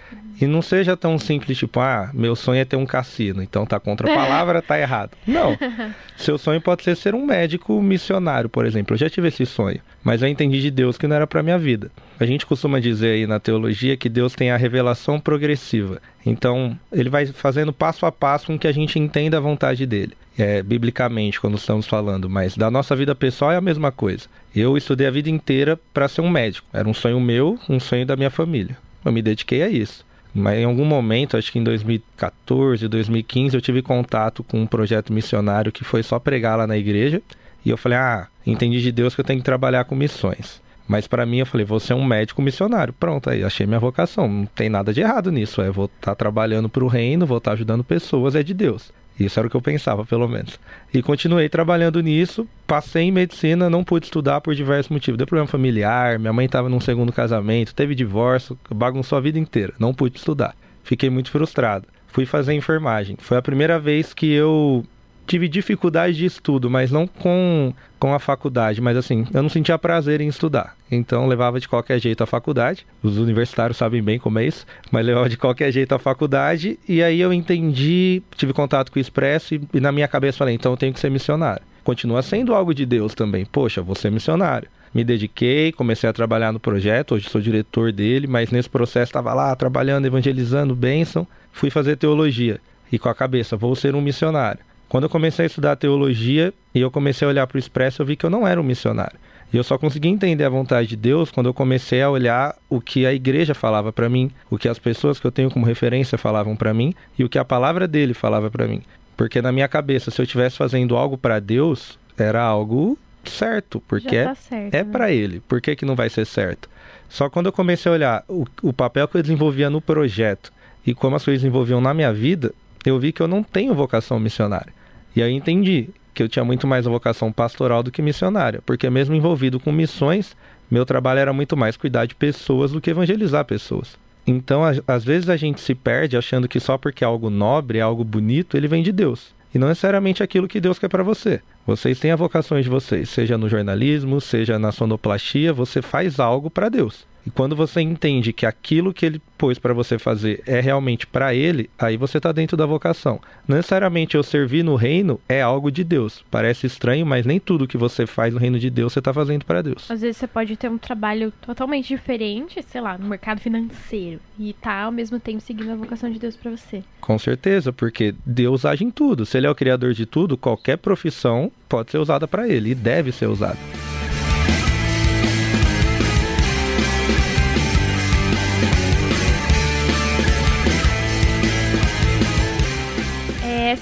E 0.40 0.46
não 0.46 0.62
seja 0.62 0.96
tão 0.96 1.18
simples, 1.18 1.56
tipo, 1.56 1.78
ah, 1.78 2.10
meu 2.12 2.34
sonho 2.34 2.60
é 2.60 2.64
ter 2.64 2.76
um 2.76 2.86
cassino, 2.86 3.42
então 3.42 3.64
tá 3.64 3.78
contra 3.78 4.10
a 4.10 4.14
palavra, 4.16 4.60
tá 4.60 4.78
errado. 4.78 5.12
Não. 5.26 5.56
Seu 6.16 6.36
sonho 6.38 6.60
pode 6.60 6.82
ser 6.82 6.96
ser 6.96 7.14
um 7.14 7.24
médico 7.24 7.80
missionário, 7.80 8.48
por 8.48 8.66
exemplo. 8.66 8.94
Eu 8.94 8.98
já 8.98 9.08
tive 9.10 9.28
esse 9.28 9.46
sonho, 9.46 9.80
mas 10.02 10.22
eu 10.22 10.28
entendi 10.28 10.60
de 10.60 10.70
Deus 10.70 10.98
que 10.98 11.06
não 11.06 11.16
era 11.16 11.26
para 11.26 11.42
minha 11.42 11.58
vida. 11.58 11.90
A 12.18 12.26
gente 12.26 12.46
costuma 12.46 12.80
dizer 12.80 13.14
aí 13.14 13.26
na 13.26 13.40
teologia 13.40 13.96
que 13.96 14.08
Deus 14.08 14.34
tem 14.34 14.50
a 14.50 14.56
revelação 14.56 15.20
progressiva. 15.20 16.00
Então, 16.24 16.78
ele 16.92 17.10
vai 17.10 17.26
fazendo 17.26 17.72
passo 17.72 18.06
a 18.06 18.12
passo 18.12 18.46
com 18.46 18.58
que 18.58 18.68
a 18.68 18.72
gente 18.72 18.98
entenda 18.98 19.36
a 19.36 19.40
vontade 19.40 19.86
dele. 19.86 20.14
É, 20.38 20.62
biblicamente, 20.62 21.40
quando 21.40 21.58
estamos 21.58 21.86
falando, 21.86 22.28
mas 22.28 22.56
da 22.56 22.70
nossa 22.70 22.96
vida 22.96 23.14
pessoal 23.14 23.52
é 23.52 23.56
a 23.56 23.60
mesma 23.60 23.92
coisa. 23.92 24.26
Eu 24.54 24.76
estudei 24.76 25.06
a 25.06 25.10
vida 25.10 25.28
inteira 25.28 25.78
para 25.92 26.08
ser 26.08 26.20
um 26.20 26.30
médico. 26.30 26.66
Era 26.72 26.88
um 26.88 26.94
sonho 26.94 27.20
meu, 27.20 27.58
um 27.68 27.78
sonho 27.78 28.06
da 28.06 28.16
minha 28.16 28.30
família. 28.30 28.76
Eu 29.04 29.12
me 29.12 29.20
dediquei 29.20 29.62
a 29.62 29.68
isso. 29.68 30.04
Mas 30.34 30.58
em 30.58 30.64
algum 30.64 30.84
momento, 30.84 31.36
acho 31.36 31.52
que 31.52 31.58
em 31.58 31.64
2014, 31.64 32.88
2015, 32.88 33.54
eu 33.54 33.60
tive 33.60 33.82
contato 33.82 34.42
com 34.42 34.62
um 34.62 34.66
projeto 34.66 35.12
missionário 35.12 35.70
que 35.70 35.84
foi 35.84 36.02
só 36.02 36.18
pregar 36.18 36.56
lá 36.56 36.66
na 36.66 36.78
igreja. 36.78 37.20
E 37.64 37.70
eu 37.70 37.76
falei: 37.76 37.98
ah, 37.98 38.28
entendi 38.46 38.80
de 38.80 38.92
Deus 38.92 39.14
que 39.14 39.20
eu 39.20 39.24
tenho 39.24 39.40
que 39.40 39.44
trabalhar 39.44 39.84
com 39.84 39.94
missões. 39.94 40.60
Mas 40.86 41.06
para 41.06 41.24
mim, 41.24 41.38
eu 41.38 41.46
falei, 41.46 41.64
vou 41.64 41.80
ser 41.80 41.94
um 41.94 42.04
médico 42.04 42.42
missionário. 42.42 42.92
Pronto, 42.92 43.30
aí 43.30 43.42
achei 43.42 43.66
minha 43.66 43.78
vocação. 43.78 44.28
Não 44.28 44.46
tem 44.46 44.68
nada 44.68 44.92
de 44.92 45.00
errado 45.00 45.30
nisso. 45.30 45.62
É, 45.62 45.70
vou 45.70 45.86
estar 45.86 46.10
tá 46.10 46.14
trabalhando 46.14 46.68
para 46.68 46.84
o 46.84 46.88
reino, 46.88 47.24
vou 47.24 47.38
estar 47.38 47.52
tá 47.52 47.54
ajudando 47.54 47.84
pessoas, 47.84 48.34
é 48.34 48.42
de 48.42 48.52
Deus. 48.52 48.92
Isso 49.18 49.38
era 49.38 49.46
o 49.46 49.50
que 49.50 49.56
eu 49.56 49.62
pensava, 49.62 50.04
pelo 50.04 50.26
menos. 50.26 50.58
E 50.92 51.02
continuei 51.02 51.48
trabalhando 51.48 52.02
nisso. 52.02 52.46
Passei 52.66 53.04
em 53.04 53.12
medicina, 53.12 53.70
não 53.70 53.84
pude 53.84 54.06
estudar 54.06 54.40
por 54.40 54.54
diversos 54.54 54.90
motivos. 54.90 55.18
Deu 55.18 55.26
problema 55.26 55.46
familiar, 55.46 56.18
minha 56.18 56.32
mãe 56.32 56.46
estava 56.46 56.68
num 56.68 56.80
segundo 56.80 57.12
casamento, 57.12 57.74
teve 57.74 57.94
divórcio, 57.94 58.58
bagunçou 58.70 59.18
a 59.18 59.20
vida 59.20 59.38
inteira. 59.38 59.74
Não 59.78 59.94
pude 59.94 60.18
estudar. 60.18 60.54
Fiquei 60.82 61.10
muito 61.10 61.30
frustrado. 61.30 61.86
Fui 62.08 62.26
fazer 62.26 62.52
enfermagem. 62.52 63.16
Foi 63.18 63.38
a 63.38 63.42
primeira 63.42 63.78
vez 63.78 64.12
que 64.12 64.30
eu 64.30 64.84
tive 65.26 65.48
dificuldade 65.48 66.16
de 66.16 66.24
estudo, 66.24 66.70
mas 66.70 66.90
não 66.90 67.06
com, 67.06 67.72
com 67.98 68.14
a 68.14 68.18
faculdade, 68.18 68.80
mas 68.80 68.96
assim, 68.96 69.26
eu 69.32 69.42
não 69.42 69.48
sentia 69.48 69.78
prazer 69.78 70.20
em 70.20 70.28
estudar. 70.28 70.76
Então 70.90 71.26
levava 71.26 71.58
de 71.58 71.68
qualquer 71.68 71.98
jeito 71.98 72.22
a 72.22 72.26
faculdade. 72.26 72.86
Os 73.02 73.18
universitários 73.18 73.76
sabem 73.76 74.02
bem 74.02 74.18
como 74.18 74.38
é 74.38 74.46
isso, 74.46 74.66
mas 74.90 75.06
levava 75.06 75.28
de 75.28 75.36
qualquer 75.36 75.72
jeito 75.72 75.94
a 75.94 75.98
faculdade 75.98 76.78
e 76.88 77.02
aí 77.02 77.20
eu 77.20 77.32
entendi, 77.32 78.22
tive 78.36 78.52
contato 78.52 78.90
com 78.90 78.98
o 78.98 79.02
Expresso 79.02 79.54
e, 79.54 79.60
e 79.74 79.80
na 79.80 79.92
minha 79.92 80.08
cabeça 80.08 80.38
falei, 80.38 80.54
então 80.54 80.72
eu 80.72 80.76
tenho 80.76 80.92
que 80.92 81.00
ser 81.00 81.10
missionário. 81.10 81.62
Continua 81.84 82.22
sendo 82.22 82.54
algo 82.54 82.74
de 82.74 82.86
Deus 82.86 83.14
também. 83.14 83.44
Poxa, 83.44 83.82
vou 83.82 83.94
ser 83.96 84.10
missionário 84.10 84.68
me 84.94 85.02
dediquei, 85.02 85.72
comecei 85.72 86.08
a 86.08 86.12
trabalhar 86.12 86.52
no 86.52 86.60
projeto, 86.60 87.14
hoje 87.14 87.28
sou 87.28 87.40
diretor 87.40 87.90
dele, 87.92 88.26
mas 88.26 88.50
nesse 88.50 88.68
processo 88.68 89.08
estava 89.08 89.32
lá 89.32 89.56
trabalhando, 89.56 90.06
evangelizando, 90.06 90.76
bênção, 90.76 91.26
fui 91.50 91.70
fazer 91.70 91.96
teologia 91.96 92.60
e 92.90 92.98
com 92.98 93.08
a 93.08 93.14
cabeça, 93.14 93.56
vou 93.56 93.74
ser 93.74 93.94
um 93.94 94.02
missionário. 94.02 94.60
Quando 94.92 95.04
eu 95.04 95.08
comecei 95.08 95.44
a 95.44 95.46
estudar 95.46 95.74
teologia 95.76 96.52
e 96.74 96.78
eu 96.78 96.90
comecei 96.90 97.26
a 97.26 97.30
olhar 97.30 97.46
para 97.46 97.56
o 97.56 97.58
Expresso, 97.58 98.02
eu 98.02 98.04
vi 98.04 98.14
que 98.14 98.26
eu 98.26 98.28
não 98.28 98.46
era 98.46 98.60
um 98.60 98.62
missionário. 98.62 99.18
E 99.50 99.56
eu 99.56 99.64
só 99.64 99.78
consegui 99.78 100.08
entender 100.08 100.44
a 100.44 100.50
vontade 100.50 100.86
de 100.86 100.96
Deus 100.96 101.30
quando 101.30 101.46
eu 101.46 101.54
comecei 101.54 102.02
a 102.02 102.10
olhar 102.10 102.54
o 102.68 102.78
que 102.78 103.06
a 103.06 103.14
igreja 103.14 103.54
falava 103.54 103.90
para 103.90 104.10
mim, 104.10 104.30
o 104.50 104.58
que 104.58 104.68
as 104.68 104.78
pessoas 104.78 105.18
que 105.18 105.26
eu 105.26 105.32
tenho 105.32 105.50
como 105.50 105.64
referência 105.64 106.18
falavam 106.18 106.54
para 106.54 106.74
mim 106.74 106.94
e 107.18 107.24
o 107.24 107.28
que 107.30 107.38
a 107.38 107.44
palavra 107.44 107.88
dele 107.88 108.12
falava 108.12 108.50
para 108.50 108.68
mim. 108.68 108.82
Porque 109.16 109.40
na 109.40 109.50
minha 109.50 109.66
cabeça, 109.66 110.10
se 110.10 110.20
eu 110.20 110.24
estivesse 110.24 110.58
fazendo 110.58 110.94
algo 110.94 111.16
para 111.16 111.40
Deus, 111.40 111.98
era 112.18 112.42
algo 112.42 112.98
certo, 113.24 113.82
porque 113.88 114.22
tá 114.22 114.34
certo, 114.34 114.74
é, 114.74 114.80
é 114.80 114.84
para 114.84 115.10
ele. 115.10 115.40
Por 115.48 115.62
que, 115.62 115.74
que 115.74 115.86
não 115.86 115.96
vai 115.96 116.10
ser 116.10 116.26
certo? 116.26 116.68
Só 117.08 117.30
quando 117.30 117.46
eu 117.46 117.52
comecei 117.52 117.90
a 117.90 117.94
olhar 117.94 118.24
o, 118.28 118.44
o 118.62 118.74
papel 118.74 119.08
que 119.08 119.16
eu 119.16 119.22
desenvolvia 119.22 119.70
no 119.70 119.80
projeto 119.80 120.52
e 120.86 120.92
como 120.92 121.16
as 121.16 121.24
coisas 121.24 121.40
desenvolviam 121.40 121.80
na 121.80 121.94
minha 121.94 122.12
vida, 122.12 122.52
eu 122.84 122.98
vi 122.98 123.10
que 123.10 123.22
eu 123.22 123.26
não 123.28 123.42
tenho 123.42 123.74
vocação 123.74 124.20
missionária. 124.20 124.81
E 125.14 125.22
aí 125.22 125.32
entendi 125.32 125.88
que 126.14 126.22
eu 126.22 126.28
tinha 126.28 126.44
muito 126.44 126.66
mais 126.66 126.84
vocação 126.84 127.32
pastoral 127.32 127.82
do 127.82 127.90
que 127.90 128.02
missionária, 128.02 128.62
porque 128.64 128.88
mesmo 128.90 129.14
envolvido 129.14 129.58
com 129.58 129.72
missões, 129.72 130.36
meu 130.70 130.84
trabalho 130.84 131.20
era 131.20 131.32
muito 131.32 131.56
mais 131.56 131.76
cuidar 131.76 132.06
de 132.06 132.14
pessoas 132.14 132.72
do 132.72 132.80
que 132.80 132.90
evangelizar 132.90 133.44
pessoas. 133.44 133.96
Então, 134.26 134.62
às 134.86 135.04
vezes 135.04 135.28
a 135.28 135.36
gente 135.36 135.60
se 135.60 135.74
perde 135.74 136.16
achando 136.16 136.48
que 136.48 136.60
só 136.60 136.78
porque 136.78 137.02
é 137.02 137.06
algo 137.06 137.28
nobre, 137.28 137.78
é 137.78 137.80
algo 137.80 138.04
bonito, 138.04 138.56
ele 138.56 138.68
vem 138.68 138.82
de 138.82 138.92
Deus. 138.92 139.34
E 139.54 139.58
não 139.58 139.68
necessariamente 139.68 140.22
aquilo 140.22 140.48
que 140.48 140.60
Deus 140.60 140.78
quer 140.78 140.88
para 140.88 141.02
você. 141.02 141.40
Vocês 141.66 141.98
têm 141.98 142.10
a 142.10 142.16
vocação 142.16 142.60
de 142.60 142.68
vocês, 142.68 143.10
seja 143.10 143.36
no 143.36 143.48
jornalismo, 143.48 144.20
seja 144.20 144.58
na 144.58 144.72
sonoplastia, 144.72 145.52
você 145.52 145.82
faz 145.82 146.18
algo 146.18 146.48
para 146.48 146.68
Deus. 146.68 147.06
E 147.26 147.30
quando 147.30 147.54
você 147.54 147.80
entende 147.80 148.32
que 148.32 148.46
aquilo 148.46 148.92
que 148.92 149.06
ele 149.06 149.22
pôs 149.38 149.58
para 149.58 149.72
você 149.72 149.98
fazer 149.98 150.42
é 150.46 150.60
realmente 150.60 151.06
para 151.06 151.34
ele, 151.34 151.68
aí 151.78 151.96
você 151.96 152.18
está 152.18 152.32
dentro 152.32 152.56
da 152.56 152.66
vocação. 152.66 153.20
Não 153.46 153.56
necessariamente 153.56 154.16
eu 154.16 154.22
servir 154.22 154.62
no 154.62 154.76
reino 154.76 155.20
é 155.28 155.40
algo 155.42 155.70
de 155.70 155.84
Deus. 155.84 156.24
Parece 156.30 156.66
estranho, 156.66 157.06
mas 157.06 157.26
nem 157.26 157.40
tudo 157.40 157.66
que 157.66 157.76
você 157.76 158.06
faz 158.06 158.32
no 158.32 158.40
reino 158.40 158.58
de 158.58 158.70
Deus 158.70 158.92
você 158.92 158.98
está 158.98 159.12
fazendo 159.12 159.44
para 159.44 159.62
Deus. 159.62 159.90
Às 159.90 160.00
vezes 160.00 160.16
você 160.16 160.26
pode 160.26 160.56
ter 160.56 160.70
um 160.70 160.78
trabalho 160.78 161.32
totalmente 161.44 161.88
diferente, 161.88 162.62
sei 162.62 162.80
lá, 162.80 162.98
no 162.98 163.08
mercado 163.08 163.40
financeiro 163.40 164.20
e 164.38 164.52
tá 164.52 164.82
ao 164.82 164.92
mesmo 164.92 165.18
tempo 165.18 165.40
seguindo 165.40 165.72
a 165.72 165.76
vocação 165.76 166.10
de 166.10 166.18
Deus 166.18 166.36
para 166.36 166.50
você. 166.50 166.82
Com 167.00 167.18
certeza, 167.18 167.72
porque 167.72 168.14
Deus 168.24 168.64
age 168.64 168.84
em 168.84 168.90
tudo. 168.90 169.24
Se 169.26 169.36
ele 169.36 169.46
é 169.46 169.50
o 169.50 169.54
criador 169.54 169.92
de 169.92 170.06
tudo, 170.06 170.36
qualquer 170.36 170.78
profissão 170.78 171.50
pode 171.68 171.90
ser 171.90 171.98
usada 171.98 172.28
para 172.28 172.48
ele 172.48 172.70
e 172.70 172.74
deve 172.74 173.12
ser 173.12 173.26
usada. 173.26 173.58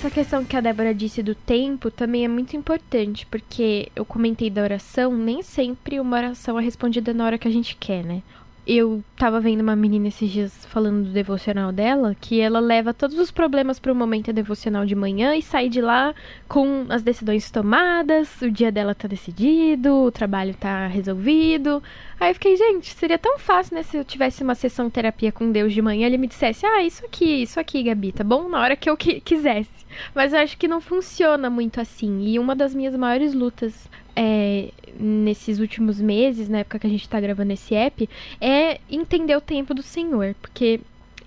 Essa 0.01 0.11
questão 0.11 0.43
que 0.47 0.57
a 0.57 0.63
Débora 0.63 0.95
disse 0.95 1.23
do 1.23 1.35
tempo 1.35 1.91
também 1.91 2.25
é 2.25 2.29
muito 2.29 2.57
importante, 2.57 3.27
porque 3.27 3.93
eu 3.95 4.03
comentei 4.03 4.49
da 4.49 4.63
oração, 4.63 5.15
nem 5.15 5.43
sempre 5.43 6.01
uma 6.01 6.17
oração 6.17 6.59
é 6.59 6.63
respondida 6.63 7.13
na 7.13 7.27
hora 7.27 7.37
que 7.37 7.47
a 7.47 7.51
gente 7.51 7.77
quer, 7.77 8.03
né? 8.03 8.23
Eu 8.67 9.03
tava 9.17 9.41
vendo 9.41 9.63
uma 9.63 9.75
menina 9.75 10.09
esses 10.09 10.31
dias 10.31 10.67
falando 10.67 11.05
do 11.05 11.11
devocional 11.11 11.73
dela, 11.73 12.15
que 12.21 12.41
ela 12.41 12.61
leva 12.61 12.93
todos 12.93 13.19
os 13.19 13.31
problemas 13.31 13.79
para 13.79 13.91
o 13.91 13.97
momento 13.97 14.33
devocional 14.33 14.85
de 14.85 14.95
manhã 14.95 15.35
e 15.35 15.43
sai 15.43 15.69
de 15.69 15.81
lá 15.81 16.15
com 16.47 16.85
as 16.91 17.03
decisões 17.03 17.51
tomadas, 17.51 18.41
o 18.43 18.51
dia 18.51 18.71
dela 18.71 18.95
tá 18.95 19.09
decidido, 19.09 20.05
o 20.05 20.13
trabalho 20.13 20.55
tá 20.55 20.87
resolvido. 20.87 21.83
Aí 22.21 22.31
eu 22.31 22.35
fiquei, 22.35 22.55
gente, 22.55 22.95
seria 22.95 23.19
tão 23.19 23.39
fácil, 23.39 23.75
né, 23.77 23.83
se 23.83 23.97
eu 23.97 24.05
tivesse 24.05 24.43
uma 24.43 24.55
sessão 24.55 24.91
terapia 24.91 25.33
com 25.33 25.51
Deus 25.51 25.73
de 25.73 25.81
manhã, 25.81 26.07
ele 26.07 26.19
me 26.19 26.27
dissesse: 26.27 26.67
"Ah, 26.67 26.83
isso 26.85 27.05
aqui, 27.05 27.43
isso 27.43 27.59
aqui, 27.59 27.83
Gabi, 27.83 28.13
tá 28.13 28.23
bom?" 28.23 28.47
Na 28.49 28.61
hora 28.61 28.77
que 28.77 28.91
eu 28.91 28.97
quisesse. 28.97 29.81
Mas 30.15 30.33
eu 30.33 30.39
acho 30.39 30.57
que 30.57 30.69
não 30.69 30.81
funciona 30.81 31.51
muito 31.51 31.81
assim. 31.81 32.25
E 32.27 32.39
uma 32.39 32.55
das 32.55 32.75
minhas 32.75 32.95
maiores 32.95 33.35
lutas 33.35 33.89
é, 34.17 34.71
nesses 34.99 35.59
últimos 35.59 36.01
meses, 36.01 36.49
na 36.49 36.59
época 36.59 36.79
que 36.79 36.87
a 36.87 36.91
gente 36.91 37.09
tá 37.09 37.21
gravando 37.21 37.53
esse 37.53 37.75
app, 37.75 38.09
é 38.41 38.81
entender 38.91 39.37
o 39.37 39.41
tempo 39.41 39.75
do 39.75 39.83
Senhor. 39.83 40.35
Porque 40.41 40.81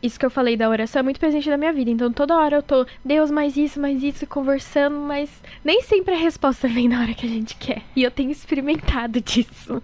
isso 0.04 0.20
que 0.20 0.26
eu 0.26 0.30
falei 0.30 0.58
da 0.58 0.70
oração 0.70 1.00
é 1.00 1.04
muito 1.04 1.20
presente 1.20 1.50
na 1.50 1.56
minha 1.56 1.72
vida. 1.72 1.90
Então 1.90 2.12
toda 2.12 2.38
hora 2.38 2.58
eu 2.58 2.62
tô, 2.62 2.86
Deus, 3.04 3.32
mais 3.32 3.56
isso, 3.56 3.80
mais 3.80 4.04
isso, 4.04 4.28
conversando, 4.28 4.98
mas 4.98 5.30
nem 5.64 5.82
sempre 5.82 6.14
a 6.14 6.18
resposta 6.18 6.68
vem 6.68 6.90
na 6.90 7.00
hora 7.00 7.14
que 7.14 7.26
a 7.26 7.30
gente 7.30 7.56
quer. 7.56 7.82
E 7.96 8.04
eu 8.04 8.12
tenho 8.12 8.30
experimentado 8.30 9.20
disso. 9.24 9.82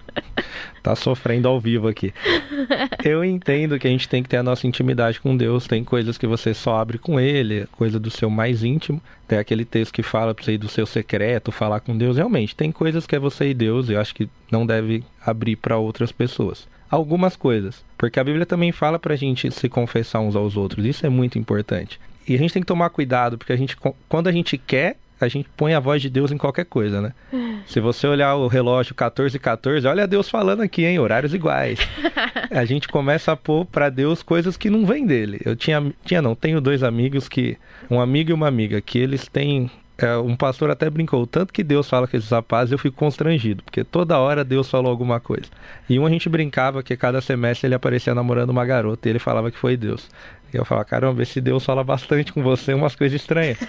Tá 0.83 0.95
sofrendo 0.95 1.47
ao 1.47 1.59
vivo 1.59 1.87
aqui. 1.87 2.13
Eu 3.03 3.23
entendo 3.23 3.79
que 3.79 3.87
a 3.87 3.89
gente 3.89 4.09
tem 4.09 4.21
que 4.21 4.29
ter 4.29 4.37
a 4.37 4.43
nossa 4.43 4.67
intimidade 4.67 5.19
com 5.19 5.35
Deus. 5.35 5.67
Tem 5.67 5.83
coisas 5.83 6.17
que 6.17 6.27
você 6.27 6.53
só 6.53 6.77
abre 6.77 6.97
com 6.97 7.19
Ele, 7.19 7.67
coisa 7.73 7.99
do 7.99 8.09
seu 8.09 8.29
mais 8.29 8.63
íntimo. 8.63 9.01
Tem 9.27 9.39
aquele 9.39 9.65
texto 9.65 9.93
que 9.93 10.03
fala 10.03 10.33
pra 10.33 10.43
você 10.43 10.53
ir 10.53 10.57
do 10.57 10.69
seu 10.69 10.85
secreto, 10.85 11.51
falar 11.51 11.79
com 11.79 11.97
Deus. 11.97 12.17
Realmente, 12.17 12.55
tem 12.55 12.71
coisas 12.71 13.05
que 13.05 13.15
é 13.15 13.19
você 13.19 13.49
e 13.49 13.53
Deus. 13.53 13.89
E 13.89 13.93
eu 13.93 14.01
acho 14.01 14.15
que 14.15 14.29
não 14.51 14.65
deve 14.65 15.03
abrir 15.25 15.55
para 15.55 15.77
outras 15.77 16.11
pessoas 16.11 16.67
algumas 16.89 17.35
coisas. 17.35 17.83
Porque 17.97 18.19
a 18.19 18.23
Bíblia 18.23 18.45
também 18.45 18.71
fala 18.71 18.97
para 18.97 19.13
a 19.13 19.17
gente 19.17 19.51
se 19.51 19.69
confessar 19.69 20.19
uns 20.19 20.35
aos 20.35 20.57
outros. 20.57 20.85
Isso 20.85 21.05
é 21.05 21.09
muito 21.09 21.37
importante. 21.37 21.99
E 22.27 22.35
a 22.35 22.37
gente 22.37 22.53
tem 22.53 22.61
que 22.61 22.67
tomar 22.67 22.89
cuidado, 22.89 23.37
porque 23.37 23.53
a 23.53 23.57
gente, 23.57 23.75
quando 24.07 24.27
a 24.27 24.31
gente 24.31 24.57
quer, 24.57 24.97
a 25.19 25.27
gente 25.27 25.49
põe 25.57 25.73
a 25.73 25.79
voz 25.79 26.01
de 26.01 26.09
Deus 26.09 26.31
em 26.31 26.37
qualquer 26.37 26.65
coisa, 26.65 27.01
né? 27.01 27.13
Se 27.67 27.79
você 27.79 28.07
olhar 28.07 28.35
o 28.35 28.47
relógio 28.47 28.95
14 28.95 29.35
e 29.35 29.39
14, 29.39 29.85
olha 29.87 30.07
Deus 30.07 30.29
falando 30.29 30.61
aqui, 30.61 30.85
hein? 30.85 30.99
Horários 30.99 31.33
iguais. 31.33 31.79
a 32.49 32.65
gente 32.65 32.87
começa 32.87 33.31
a 33.31 33.35
pôr 33.35 33.65
para 33.65 33.89
Deus 33.89 34.23
coisas 34.23 34.55
que 34.55 34.69
não 34.69 34.85
vêm 34.85 35.05
dele. 35.05 35.41
Eu 35.43 35.55
tinha, 35.55 35.93
tinha 36.05 36.21
não, 36.21 36.35
tenho 36.35 36.61
dois 36.61 36.83
amigos 36.83 37.27
que, 37.27 37.57
um 37.89 37.99
amigo 37.99 38.31
e 38.31 38.33
uma 38.33 38.47
amiga, 38.47 38.79
que 38.79 38.97
eles 38.97 39.27
têm 39.27 39.69
é, 40.01 40.17
um 40.17 40.35
pastor 40.35 40.69
até 40.71 40.89
brincou, 40.89 41.27
tanto 41.27 41.53
que 41.53 41.63
Deus 41.63 41.89
fala 41.89 42.07
com 42.07 42.15
esses 42.15 42.29
rapazes, 42.29 42.71
eu 42.71 42.77
fico 42.77 42.95
constrangido, 42.95 43.63
porque 43.63 43.83
toda 43.83 44.17
hora 44.17 44.43
Deus 44.43 44.69
falou 44.69 44.89
alguma 44.89 45.19
coisa. 45.19 45.47
E 45.89 45.99
um 45.99 46.05
a 46.05 46.09
gente 46.09 46.29
brincava 46.29 46.81
que 46.81 46.95
cada 46.95 47.19
semestre 47.19 47.67
ele 47.67 47.75
aparecia 47.75 48.15
namorando 48.15 48.49
uma 48.49 48.65
garota 48.65 49.07
e 49.07 49.11
ele 49.11 49.19
falava 49.19 49.51
que 49.51 49.57
foi 49.57 49.75
Deus. 49.75 50.09
E 50.53 50.57
eu 50.57 50.65
falava, 50.65 50.85
caramba, 50.85 51.21
esse 51.21 51.39
Deus 51.39 51.63
fala 51.63 51.83
bastante 51.83 52.33
com 52.33 52.41
você, 52.41 52.73
umas 52.73 52.95
coisas 52.95 53.19
estranhas. 53.19 53.57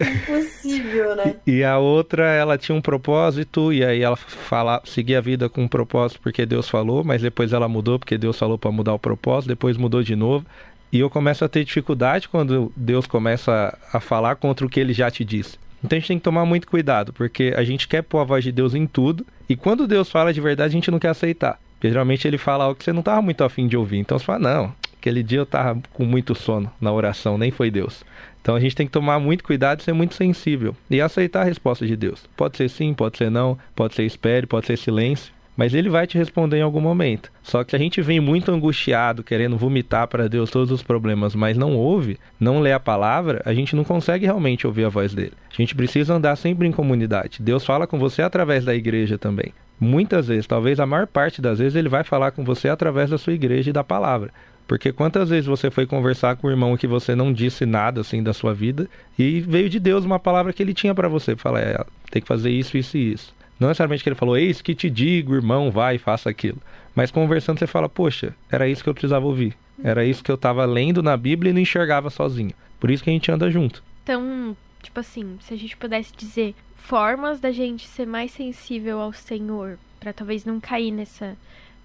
Impossível, 0.00 1.14
né? 1.16 1.36
E, 1.46 1.58
e 1.58 1.64
a 1.64 1.78
outra, 1.78 2.24
ela 2.32 2.58
tinha 2.58 2.76
um 2.76 2.80
propósito, 2.80 3.72
e 3.72 3.84
aí 3.84 4.02
ela 4.02 4.16
fala, 4.16 4.82
seguia 4.84 5.18
a 5.18 5.20
vida 5.20 5.48
com 5.48 5.62
um 5.62 5.68
propósito 5.68 6.20
porque 6.20 6.44
Deus 6.44 6.68
falou, 6.68 7.04
mas 7.04 7.22
depois 7.22 7.52
ela 7.52 7.68
mudou 7.68 7.98
porque 7.98 8.18
Deus 8.18 8.38
falou 8.38 8.58
para 8.58 8.70
mudar 8.70 8.94
o 8.94 8.98
propósito, 8.98 9.48
depois 9.48 9.76
mudou 9.76 10.02
de 10.02 10.16
novo. 10.16 10.44
E 10.94 11.00
eu 11.00 11.10
começo 11.10 11.44
a 11.44 11.48
ter 11.48 11.64
dificuldade 11.64 12.28
quando 12.28 12.72
Deus 12.76 13.04
começa 13.04 13.76
a 13.92 13.98
falar 13.98 14.36
contra 14.36 14.64
o 14.64 14.70
que 14.70 14.78
ele 14.78 14.92
já 14.92 15.10
te 15.10 15.24
disse. 15.24 15.58
Então 15.82 15.96
a 15.96 15.98
gente 15.98 16.06
tem 16.06 16.18
que 16.18 16.22
tomar 16.22 16.46
muito 16.46 16.68
cuidado, 16.68 17.12
porque 17.12 17.52
a 17.56 17.64
gente 17.64 17.88
quer 17.88 18.02
pôr 18.02 18.20
a 18.20 18.24
voz 18.24 18.44
de 18.44 18.52
Deus 18.52 18.76
em 18.76 18.86
tudo, 18.86 19.26
e 19.48 19.56
quando 19.56 19.88
Deus 19.88 20.08
fala 20.08 20.32
de 20.32 20.40
verdade, 20.40 20.68
a 20.68 20.78
gente 20.78 20.92
não 20.92 21.00
quer 21.00 21.08
aceitar. 21.08 21.58
Porque 21.74 21.88
geralmente 21.88 22.28
ele 22.28 22.38
fala 22.38 22.62
algo 22.62 22.78
que 22.78 22.84
você 22.84 22.92
não 22.92 23.00
estava 23.00 23.20
muito 23.20 23.42
afim 23.42 23.66
de 23.66 23.76
ouvir. 23.76 23.98
Então 23.98 24.16
você 24.16 24.24
fala, 24.24 24.38
não, 24.38 24.72
aquele 24.96 25.24
dia 25.24 25.40
eu 25.40 25.42
estava 25.42 25.82
com 25.92 26.04
muito 26.04 26.32
sono 26.32 26.70
na 26.80 26.92
oração, 26.92 27.36
nem 27.36 27.50
foi 27.50 27.72
Deus. 27.72 28.04
Então 28.40 28.54
a 28.54 28.60
gente 28.60 28.76
tem 28.76 28.86
que 28.86 28.92
tomar 28.92 29.18
muito 29.18 29.42
cuidado 29.42 29.80
e 29.80 29.82
ser 29.82 29.94
muito 29.94 30.14
sensível. 30.14 30.76
E 30.88 31.00
aceitar 31.00 31.40
a 31.40 31.44
resposta 31.44 31.84
de 31.84 31.96
Deus. 31.96 32.24
Pode 32.36 32.56
ser 32.56 32.70
sim, 32.70 32.94
pode 32.94 33.18
ser 33.18 33.32
não, 33.32 33.58
pode 33.74 33.96
ser 33.96 34.04
espere, 34.04 34.46
pode 34.46 34.66
ser 34.66 34.78
silêncio 34.78 35.33
mas 35.56 35.74
ele 35.74 35.88
vai 35.88 36.06
te 36.06 36.18
responder 36.18 36.58
em 36.58 36.62
algum 36.62 36.80
momento. 36.80 37.30
Só 37.42 37.62
que 37.62 37.76
a 37.76 37.78
gente 37.78 38.02
vem 38.02 38.20
muito 38.20 38.50
angustiado, 38.50 39.22
querendo 39.22 39.56
vomitar 39.56 40.08
para 40.08 40.28
Deus 40.28 40.50
todos 40.50 40.70
os 40.70 40.82
problemas, 40.82 41.34
mas 41.34 41.56
não 41.56 41.76
ouve, 41.76 42.18
não 42.38 42.60
lê 42.60 42.72
a 42.72 42.80
palavra, 42.80 43.42
a 43.44 43.54
gente 43.54 43.76
não 43.76 43.84
consegue 43.84 44.26
realmente 44.26 44.66
ouvir 44.66 44.84
a 44.84 44.88
voz 44.88 45.14
dele. 45.14 45.32
A 45.52 45.56
gente 45.56 45.74
precisa 45.74 46.14
andar 46.14 46.36
sempre 46.36 46.66
em 46.66 46.72
comunidade. 46.72 47.42
Deus 47.42 47.64
fala 47.64 47.86
com 47.86 47.98
você 47.98 48.22
através 48.22 48.64
da 48.64 48.74
igreja 48.74 49.16
também. 49.16 49.52
Muitas 49.78 50.28
vezes, 50.28 50.46
talvez 50.46 50.78
a 50.78 50.86
maior 50.86 51.06
parte 51.06 51.42
das 51.42 51.58
vezes, 51.58 51.74
ele 51.74 51.88
vai 51.88 52.04
falar 52.04 52.30
com 52.30 52.44
você 52.44 52.68
através 52.68 53.10
da 53.10 53.18
sua 53.18 53.32
igreja 53.32 53.70
e 53.70 53.72
da 53.72 53.82
palavra. 53.82 54.30
Porque 54.66 54.92
quantas 54.92 55.28
vezes 55.28 55.46
você 55.46 55.70
foi 55.70 55.86
conversar 55.86 56.36
com 56.36 56.46
o 56.46 56.50
irmão 56.50 56.76
que 56.76 56.86
você 56.86 57.14
não 57.14 57.32
disse 57.32 57.66
nada 57.66 58.00
assim 58.00 58.22
da 58.22 58.32
sua 58.32 58.54
vida 58.54 58.88
e 59.18 59.40
veio 59.40 59.68
de 59.68 59.78
Deus 59.78 60.04
uma 60.04 60.18
palavra 60.18 60.52
que 60.52 60.62
ele 60.62 60.72
tinha 60.72 60.94
para 60.94 61.06
você, 61.06 61.36
fala, 61.36 61.60
é, 61.60 61.84
tem 62.10 62.22
que 62.22 62.28
fazer 62.28 62.50
isso, 62.50 62.78
isso 62.78 62.96
e 62.96 63.12
isso. 63.12 63.34
Não 63.58 63.68
necessariamente 63.68 64.02
que 64.02 64.08
ele 64.08 64.16
falou, 64.16 64.36
eis 64.36 64.60
que 64.60 64.74
te 64.74 64.90
digo, 64.90 65.34
irmão, 65.34 65.70
vai, 65.70 65.98
faça 65.98 66.28
aquilo. 66.28 66.58
Mas 66.94 67.10
conversando 67.10 67.58
você 67.58 67.66
fala, 67.66 67.88
poxa, 67.88 68.34
era 68.50 68.68
isso 68.68 68.82
que 68.82 68.88
eu 68.88 68.94
precisava 68.94 69.26
ouvir. 69.26 69.56
Era 69.82 70.04
isso 70.04 70.22
que 70.22 70.30
eu 70.30 70.36
estava 70.36 70.64
lendo 70.64 71.02
na 71.02 71.16
Bíblia 71.16 71.50
e 71.50 71.52
não 71.52 71.60
enxergava 71.60 72.10
sozinho. 72.10 72.52
Por 72.78 72.90
isso 72.90 73.02
que 73.02 73.10
a 73.10 73.12
gente 73.12 73.30
anda 73.30 73.50
junto. 73.50 73.82
Então, 74.02 74.56
tipo 74.82 75.00
assim, 75.00 75.38
se 75.40 75.54
a 75.54 75.56
gente 75.56 75.76
pudesse 75.76 76.12
dizer 76.16 76.54
formas 76.76 77.40
da 77.40 77.50
gente 77.50 77.86
ser 77.86 78.06
mais 78.06 78.30
sensível 78.30 79.00
ao 79.00 79.12
Senhor, 79.12 79.78
para 79.98 80.12
talvez 80.12 80.44
não 80.44 80.60
cair 80.60 80.90
nessa 80.90 81.36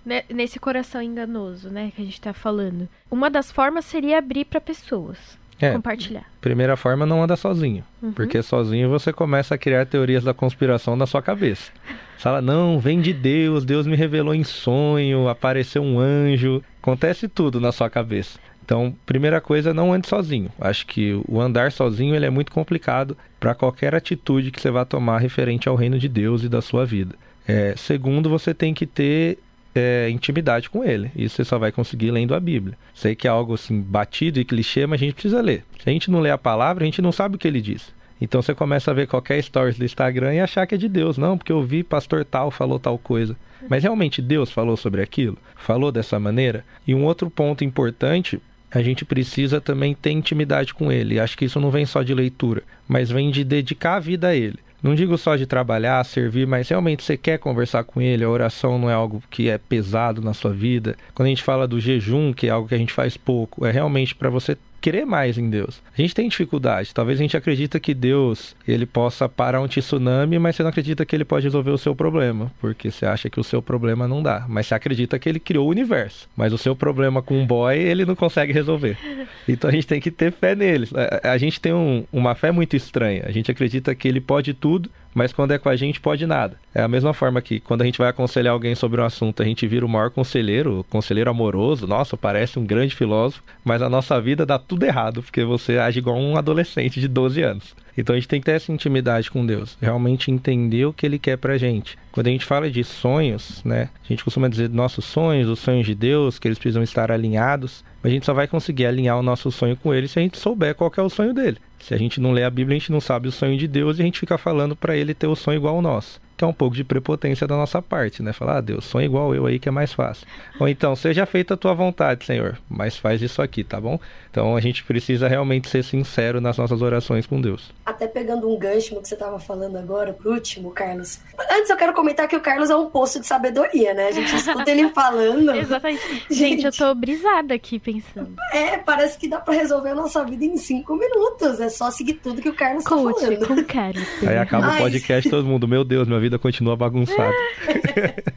né, 0.06 0.24
nesse 0.30 0.60
coração 0.60 1.02
enganoso, 1.02 1.70
né, 1.70 1.92
que 1.96 2.02
a 2.02 2.06
gente 2.06 2.20
tá 2.20 2.34
falando. 2.34 2.88
Uma 3.12 3.30
das 3.30 3.52
formas 3.52 3.86
seria 3.86 4.18
abrir 4.18 4.46
para 4.46 4.60
pessoas. 4.62 5.38
É, 5.60 5.72
compartilhar. 5.72 6.24
Primeira 6.40 6.78
forma, 6.78 7.06
não 7.06 7.22
anda 7.22 7.36
sozinho. 7.36 7.84
Uhum. 8.02 8.14
Porque 8.14 8.42
sozinho 8.42 8.90
você 8.90 9.12
começa 9.12 9.56
a 9.56 9.58
criar 9.58 9.86
teorias 9.86 10.24
da 10.24 10.34
conspiração 10.34 10.96
na 10.96 11.06
sua 11.06 11.22
cabeça. 11.22 11.72
Você 12.18 12.24
fala, 12.24 12.42
não, 12.42 12.80
vem 12.80 13.02
de 13.02 13.14
Deus, 13.14 13.66
Deus 13.66 13.86
me 13.86 13.96
revelou 13.96 14.34
em 14.34 14.44
sonho, 14.44 15.28
apareceu 15.28 15.82
um 15.82 16.00
anjo. 16.00 16.64
Acontece 16.82 17.28
tudo 17.28 17.60
na 17.60 17.72
sua 17.72 17.90
cabeça. 17.90 18.40
Então, 18.64 18.96
primeira 19.06 19.42
coisa, 19.42 19.74
não 19.74 19.92
ande 19.92 20.08
sozinho. 20.08 20.52
Acho 20.62 20.86
que 20.86 21.20
o 21.28 21.42
andar 21.42 21.72
sozinho 21.72 22.16
ele 22.16 22.26
é 22.26 22.30
muito 22.30 22.52
complicado 22.52 23.18
para 23.40 23.56
qualquer 23.56 23.96
atitude 23.96 24.52
que 24.52 24.62
você 24.62 24.70
vá 24.70 24.86
tomar 24.86 25.18
referente 25.18 25.68
ao 25.68 25.76
reino 25.76 25.98
de 25.98 26.08
Deus 26.08 26.44
e 26.44 26.50
da 26.50 26.62
sua 26.62 26.86
vida. 26.86 27.16
É, 27.48 27.74
segundo, 27.76 28.30
você 28.30 28.54
tem 28.54 28.74
que 28.76 28.86
ter 28.86 29.40
é, 29.74 30.10
intimidade 30.10 30.70
com 30.70 30.84
ele. 30.84 31.12
Isso 31.16 31.36
você 31.36 31.46
só 31.46 31.58
vai 31.58 31.72
conseguir 31.72 32.12
lendo 32.12 32.36
a 32.36 32.40
Bíblia. 32.40 32.78
Sei 32.94 33.16
que 33.16 33.28
é 33.28 33.30
algo 33.30 33.54
assim 33.54 33.82
batido 33.82 34.40
e 34.40 34.46
clichê, 34.46 34.86
mas 34.86 35.02
a 35.02 35.06
gente 35.06 35.14
precisa 35.14 35.42
ler. 35.42 35.66
Se 35.82 35.90
a 35.90 35.92
gente 35.92 36.12
não 36.12 36.20
lê 36.20 36.32
a 36.32 36.38
palavra, 36.38 36.84
a 36.84 36.86
gente 36.86 37.02
não 37.02 37.12
sabe 37.12 37.36
o 37.36 37.40
que 37.40 37.48
ele 37.48 37.62
diz. 37.62 37.94
Então 38.22 38.42
você 38.42 38.54
começa 38.54 38.92
a 38.92 38.94
ver 38.94 39.08
qualquer 39.08 39.42
stories 39.42 39.78
do 39.78 39.86
Instagram 39.86 40.34
e 40.34 40.42
achar 40.42 40.68
que 40.68 40.76
é 40.76 40.78
de 40.78 40.90
Deus. 40.90 41.18
Não, 41.18 41.38
porque 41.38 41.52
eu 41.52 41.64
vi 41.64 41.84
pastor 41.84 42.26
tal 42.26 42.52
falou 42.52 42.80
tal 42.80 42.98
coisa. 42.98 43.36
Mas 43.70 43.84
realmente 43.84 44.22
Deus 44.22 44.52
falou 44.52 44.76
sobre 44.76 45.02
aquilo? 45.02 45.38
Falou 45.56 45.92
dessa 45.92 46.20
maneira? 46.20 46.66
E 46.86 46.94
um 46.94 47.06
outro 47.06 47.30
ponto 47.30 47.64
importante 47.64 48.42
a 48.72 48.82
gente 48.84 49.04
precisa 49.04 49.60
também 49.60 49.96
ter 49.96 50.12
intimidade 50.12 50.74
com 50.74 50.92
ele. 50.92 51.20
Acho 51.20 51.38
que 51.38 51.46
isso 51.46 51.60
não 51.60 51.72
vem 51.72 51.86
só 51.86 52.04
de 52.04 52.14
leitura, 52.14 52.64
mas 52.88 53.10
vem 53.10 53.32
de 53.32 53.44
dedicar 53.44 53.96
a 53.96 54.00
vida 54.00 54.28
a 54.28 54.36
ele. 54.36 54.60
Não 54.82 54.96
digo 54.96 55.18
só 55.18 55.36
de 55.36 55.46
trabalhar, 55.46 56.04
servir, 56.06 56.48
mas 56.48 56.70
realmente 56.70 57.04
você 57.04 57.18
quer 57.18 57.38
conversar 57.38 57.84
com 57.84 58.02
ele. 58.02 58.24
A 58.24 58.30
oração 58.30 58.80
não 58.80 58.90
é 58.90 58.94
algo 58.94 59.22
que 59.30 59.50
é 59.50 59.58
pesado 59.58 60.22
na 60.22 60.34
sua 60.34 60.54
vida. 60.54 60.96
Quando 61.14 61.28
a 61.28 61.30
gente 61.30 61.44
fala 61.44 61.68
do 61.68 61.80
jejum, 61.80 62.32
que 62.32 62.48
é 62.48 62.50
algo 62.50 62.68
que 62.68 62.76
a 62.76 62.78
gente 62.78 62.94
faz 62.94 63.18
pouco, 63.18 63.66
é 63.66 63.72
realmente 63.72 64.16
para 64.16 64.30
você 64.30 64.58
crer 64.80 65.06
mais 65.06 65.38
em 65.38 65.50
Deus. 65.50 65.82
A 65.98 66.02
gente 66.02 66.16
tem 66.16 66.28
dificuldade. 66.28 66.94
Talvez 66.94 67.20
a 67.20 67.22
gente 67.22 67.38
acredita 67.38 67.80
que 67.80 67.94
Deus 67.94 68.56
ele 68.68 68.86
possa 68.86 69.28
parar 69.28 69.62
um 69.62 69.68
tsunami, 69.68 70.40
mas 70.40 70.56
você 70.56 70.64
não 70.64 70.70
acredita 70.70 71.06
que 71.06 71.16
ele 71.16 71.26
pode 71.26 71.46
resolver 71.46 71.72
o 71.72 71.78
seu 71.78 71.96
problema, 71.96 72.52
porque 72.60 72.92
você 72.92 73.06
acha 73.06 73.30
que 73.30 73.40
o 73.40 73.44
seu 73.44 73.62
problema 73.62 74.08
não 74.08 74.22
dá. 74.24 74.46
Mas 74.48 74.68
você 74.68 74.76
acredita 74.76 75.20
que 75.20 75.28
ele 75.28 75.40
criou 75.40 75.68
o 75.68 75.70
universo. 75.70 76.30
Mas 76.36 76.54
o 76.54 76.58
seu 76.58 76.76
problema 76.76 77.22
com 77.22 77.40
um 77.40 77.46
boy 77.46 77.78
ele 77.78 78.06
não 78.06 78.16
consegue 78.16 78.54
resolver. 78.54 78.98
Então 79.48 79.70
a 79.70 79.74
gente 79.74 79.88
tem 79.88 80.00
que 80.00 80.12
ter 80.12 80.32
fé 80.32 80.56
neles. 80.56 80.92
A, 81.24 81.36
gente 81.38 81.60
tem 81.60 81.74
um, 81.74 82.06
uma 82.12 82.36
fé 82.36 82.52
muito 82.52 82.76
estranha. 82.76 83.24
A 83.26 83.32
gente 83.32 83.50
acredita 83.50 83.96
que 83.96 84.08
ele 84.08 84.22
pode 84.22 84.54
tudo, 84.54 84.92
mas 85.14 85.34
quando 85.34 85.52
é 85.52 85.58
com 85.58 85.70
a 85.70 85.76
gente 85.76 86.00
pode 86.00 86.26
nada. 86.26 86.58
É 86.74 86.82
a 86.82 86.88
mesma 86.88 87.14
forma 87.14 87.42
que 87.42 87.60
quando 87.60 87.82
a 87.82 87.86
gente 87.86 87.98
vai 87.98 88.10
aconselhar 88.10 88.54
alguém 88.54 88.76
sobre 88.76 89.02
um 89.02 89.06
assunto, 89.06 89.42
a 89.42 89.46
gente 89.46 89.68
vira 89.68 89.86
o 89.86 89.90
maior 89.90 90.10
conselheiro, 90.10 90.80
o 90.80 90.84
conselheiro 90.84 91.30
amoroso, 91.30 91.88
nossa, 91.88 92.16
parece 92.16 92.60
um 92.60 92.66
grande 92.66 92.96
filósofo, 92.96 93.44
mas 93.64 93.82
a 93.82 93.90
nossa 93.90 94.20
vida 94.22 94.46
dá 94.46 94.60
tudo 94.60 94.84
errado, 94.84 95.24
porque 95.24 95.44
você 95.44 95.78
age 95.78 96.00
igual 96.00 96.18
um 96.18 96.38
adolescente 96.38 97.00
de 97.00 97.08
12 97.08 97.42
anos. 97.42 97.76
Então 97.98 98.16
a 98.16 98.20
gente 98.20 98.30
tem 98.30 98.40
que 98.40 98.46
ter 98.46 98.54
essa 98.54 98.72
intimidade 98.72 99.30
com 99.30 99.46
Deus, 99.46 99.78
realmente 99.82 100.32
entender 100.32 100.86
o 100.86 100.94
que 100.94 101.06
ele 101.06 101.20
quer 101.20 101.38
pra 101.38 101.58
gente. 101.58 101.98
Quando 102.12 102.28
a 102.28 102.30
gente 102.30 102.46
fala 102.46 102.72
de 102.72 102.82
sonhos, 102.82 103.62
né, 103.66 103.90
a 104.04 104.08
gente 104.08 104.24
costuma 104.24 104.48
dizer 104.48 104.70
nossos 104.70 105.04
sonhos, 105.04 105.50
os 105.50 105.60
sonhos 105.60 105.86
de 105.86 105.94
Deus, 105.94 106.40
que 106.40 106.48
eles 106.48 106.58
precisam 106.58 106.82
estar 106.82 107.12
alinhados, 107.12 107.84
mas 108.02 108.12
a 108.12 108.14
gente 108.14 108.26
só 108.26 108.34
vai 108.34 108.48
conseguir 108.48 108.86
alinhar 108.86 109.20
o 109.20 109.24
nosso 109.24 109.52
sonho 109.52 109.76
com 109.76 109.94
ele 109.94 110.08
se 110.08 110.18
a 110.18 110.22
gente 110.22 110.38
souber 110.38 110.76
qual 110.76 110.92
é 110.96 111.02
o 111.02 111.10
sonho 111.10 111.34
dele. 111.34 111.58
Se 111.80 111.94
a 111.94 111.98
gente 111.98 112.20
não 112.20 112.32
lê 112.32 112.44
a 112.44 112.50
Bíblia, 112.50 112.76
a 112.76 112.80
gente 112.80 112.92
não 112.92 113.02
sabe 113.02 113.28
o 113.28 113.32
sonho 113.32 113.58
de 113.58 113.68
Deus 113.68 113.98
e 113.98 114.02
a 114.02 114.06
gente 114.06 114.20
fica 114.20 114.38
falando 114.38 114.76
para 114.76 114.96
ele 114.96 115.14
ter 115.14 115.28
o 115.28 115.36
sonho 115.36 115.58
igual 115.58 115.76
ao 115.76 115.82
nosso 115.82 116.22
que 116.40 116.46
é 116.46 116.48
um 116.48 116.54
pouco 116.54 116.74
de 116.74 116.86
prepotência 116.86 117.46
da 117.46 117.58
nossa 117.58 117.82
parte, 117.82 118.24
né? 118.24 118.32
Falar, 118.32 118.60
ah, 118.60 118.62
Deus, 118.62 118.86
sonha 118.86 119.06
igual 119.06 119.36
eu 119.36 119.46
aí 119.46 119.60
que 119.60 119.68
é 119.68 119.72
mais 119.74 119.92
fácil. 119.92 120.26
Ou 120.58 120.70
então, 120.70 120.96
seja 120.96 121.26
feita 121.26 121.56
a 121.56 121.58
tua 121.58 121.74
vontade, 121.74 122.24
Senhor, 122.24 122.58
mas 122.70 122.96
faz 122.96 123.22
isso 123.22 123.42
aqui, 123.42 123.62
tá 123.62 123.80
bom? 123.82 124.00
Então 124.32 124.56
a 124.56 124.62
gente 124.62 124.86
precisa 124.86 125.28
realmente 125.28 125.68
ser 125.68 125.84
sincero 125.84 126.40
nas 126.40 126.58
nossas 126.58 126.82
orações 126.82 127.28
com 127.28 127.42
Deus. 127.42 127.74
Até 127.86 128.08
pegando 128.08 128.50
um 128.50 128.58
gancho 128.58 128.96
no 128.96 129.02
que 129.02 129.10
você 129.10 129.16
estava 129.16 129.38
falando 129.38 129.78
agora, 129.78 130.14
pro 130.14 130.32
último, 130.32 130.72
Carlos. 130.72 131.20
Antes 131.52 131.70
eu 131.70 131.76
quero 131.76 131.94
comentar 131.94 132.26
que 132.26 132.38
o 132.38 132.40
Carlos 132.40 132.70
é 132.70 132.76
um 132.76 132.90
poço 132.90 133.20
de 133.20 133.28
sabedoria, 133.28 133.94
né? 133.94 134.08
A 134.08 134.12
gente 134.12 134.34
escuta 134.34 134.72
ele 134.72 134.88
falando. 134.92 135.52
Exatamente. 135.60 136.08
Gente, 136.30 136.36
gente, 136.36 136.66
eu 136.68 136.72
tô 136.72 136.96
brisada 136.96 137.54
aqui 137.54 137.80
pensando. 137.80 138.34
É, 138.54 138.78
parece 138.78 139.18
que 139.18 139.28
dá 139.28 139.42
pra 139.42 139.54
resolver 139.54 139.90
a 139.90 139.96
nossa 139.96 140.24
vida 140.24 140.46
em 140.46 140.56
cinco 140.56 140.96
minutos. 140.96 141.60
É 141.60 141.68
só 141.68 141.92
seguir 141.92 142.14
tudo 142.14 142.42
que 142.42 142.48
o 142.48 142.54
Carlos 142.54 142.86
Coach, 142.86 143.20
tá 143.20 143.26
falando. 143.26 143.48
com 143.48 143.64
Carlos. 143.66 144.08
Aí 144.26 144.38
acaba 144.38 144.76
o 144.76 144.78
podcast, 144.78 145.30
todo 145.30 145.46
mundo, 145.46 145.68
meu 145.68 145.84
Deus, 145.84 146.08
minha 146.08 146.20
vida 146.20 146.29
continua 146.38 146.76
bagunçada. 146.76 147.34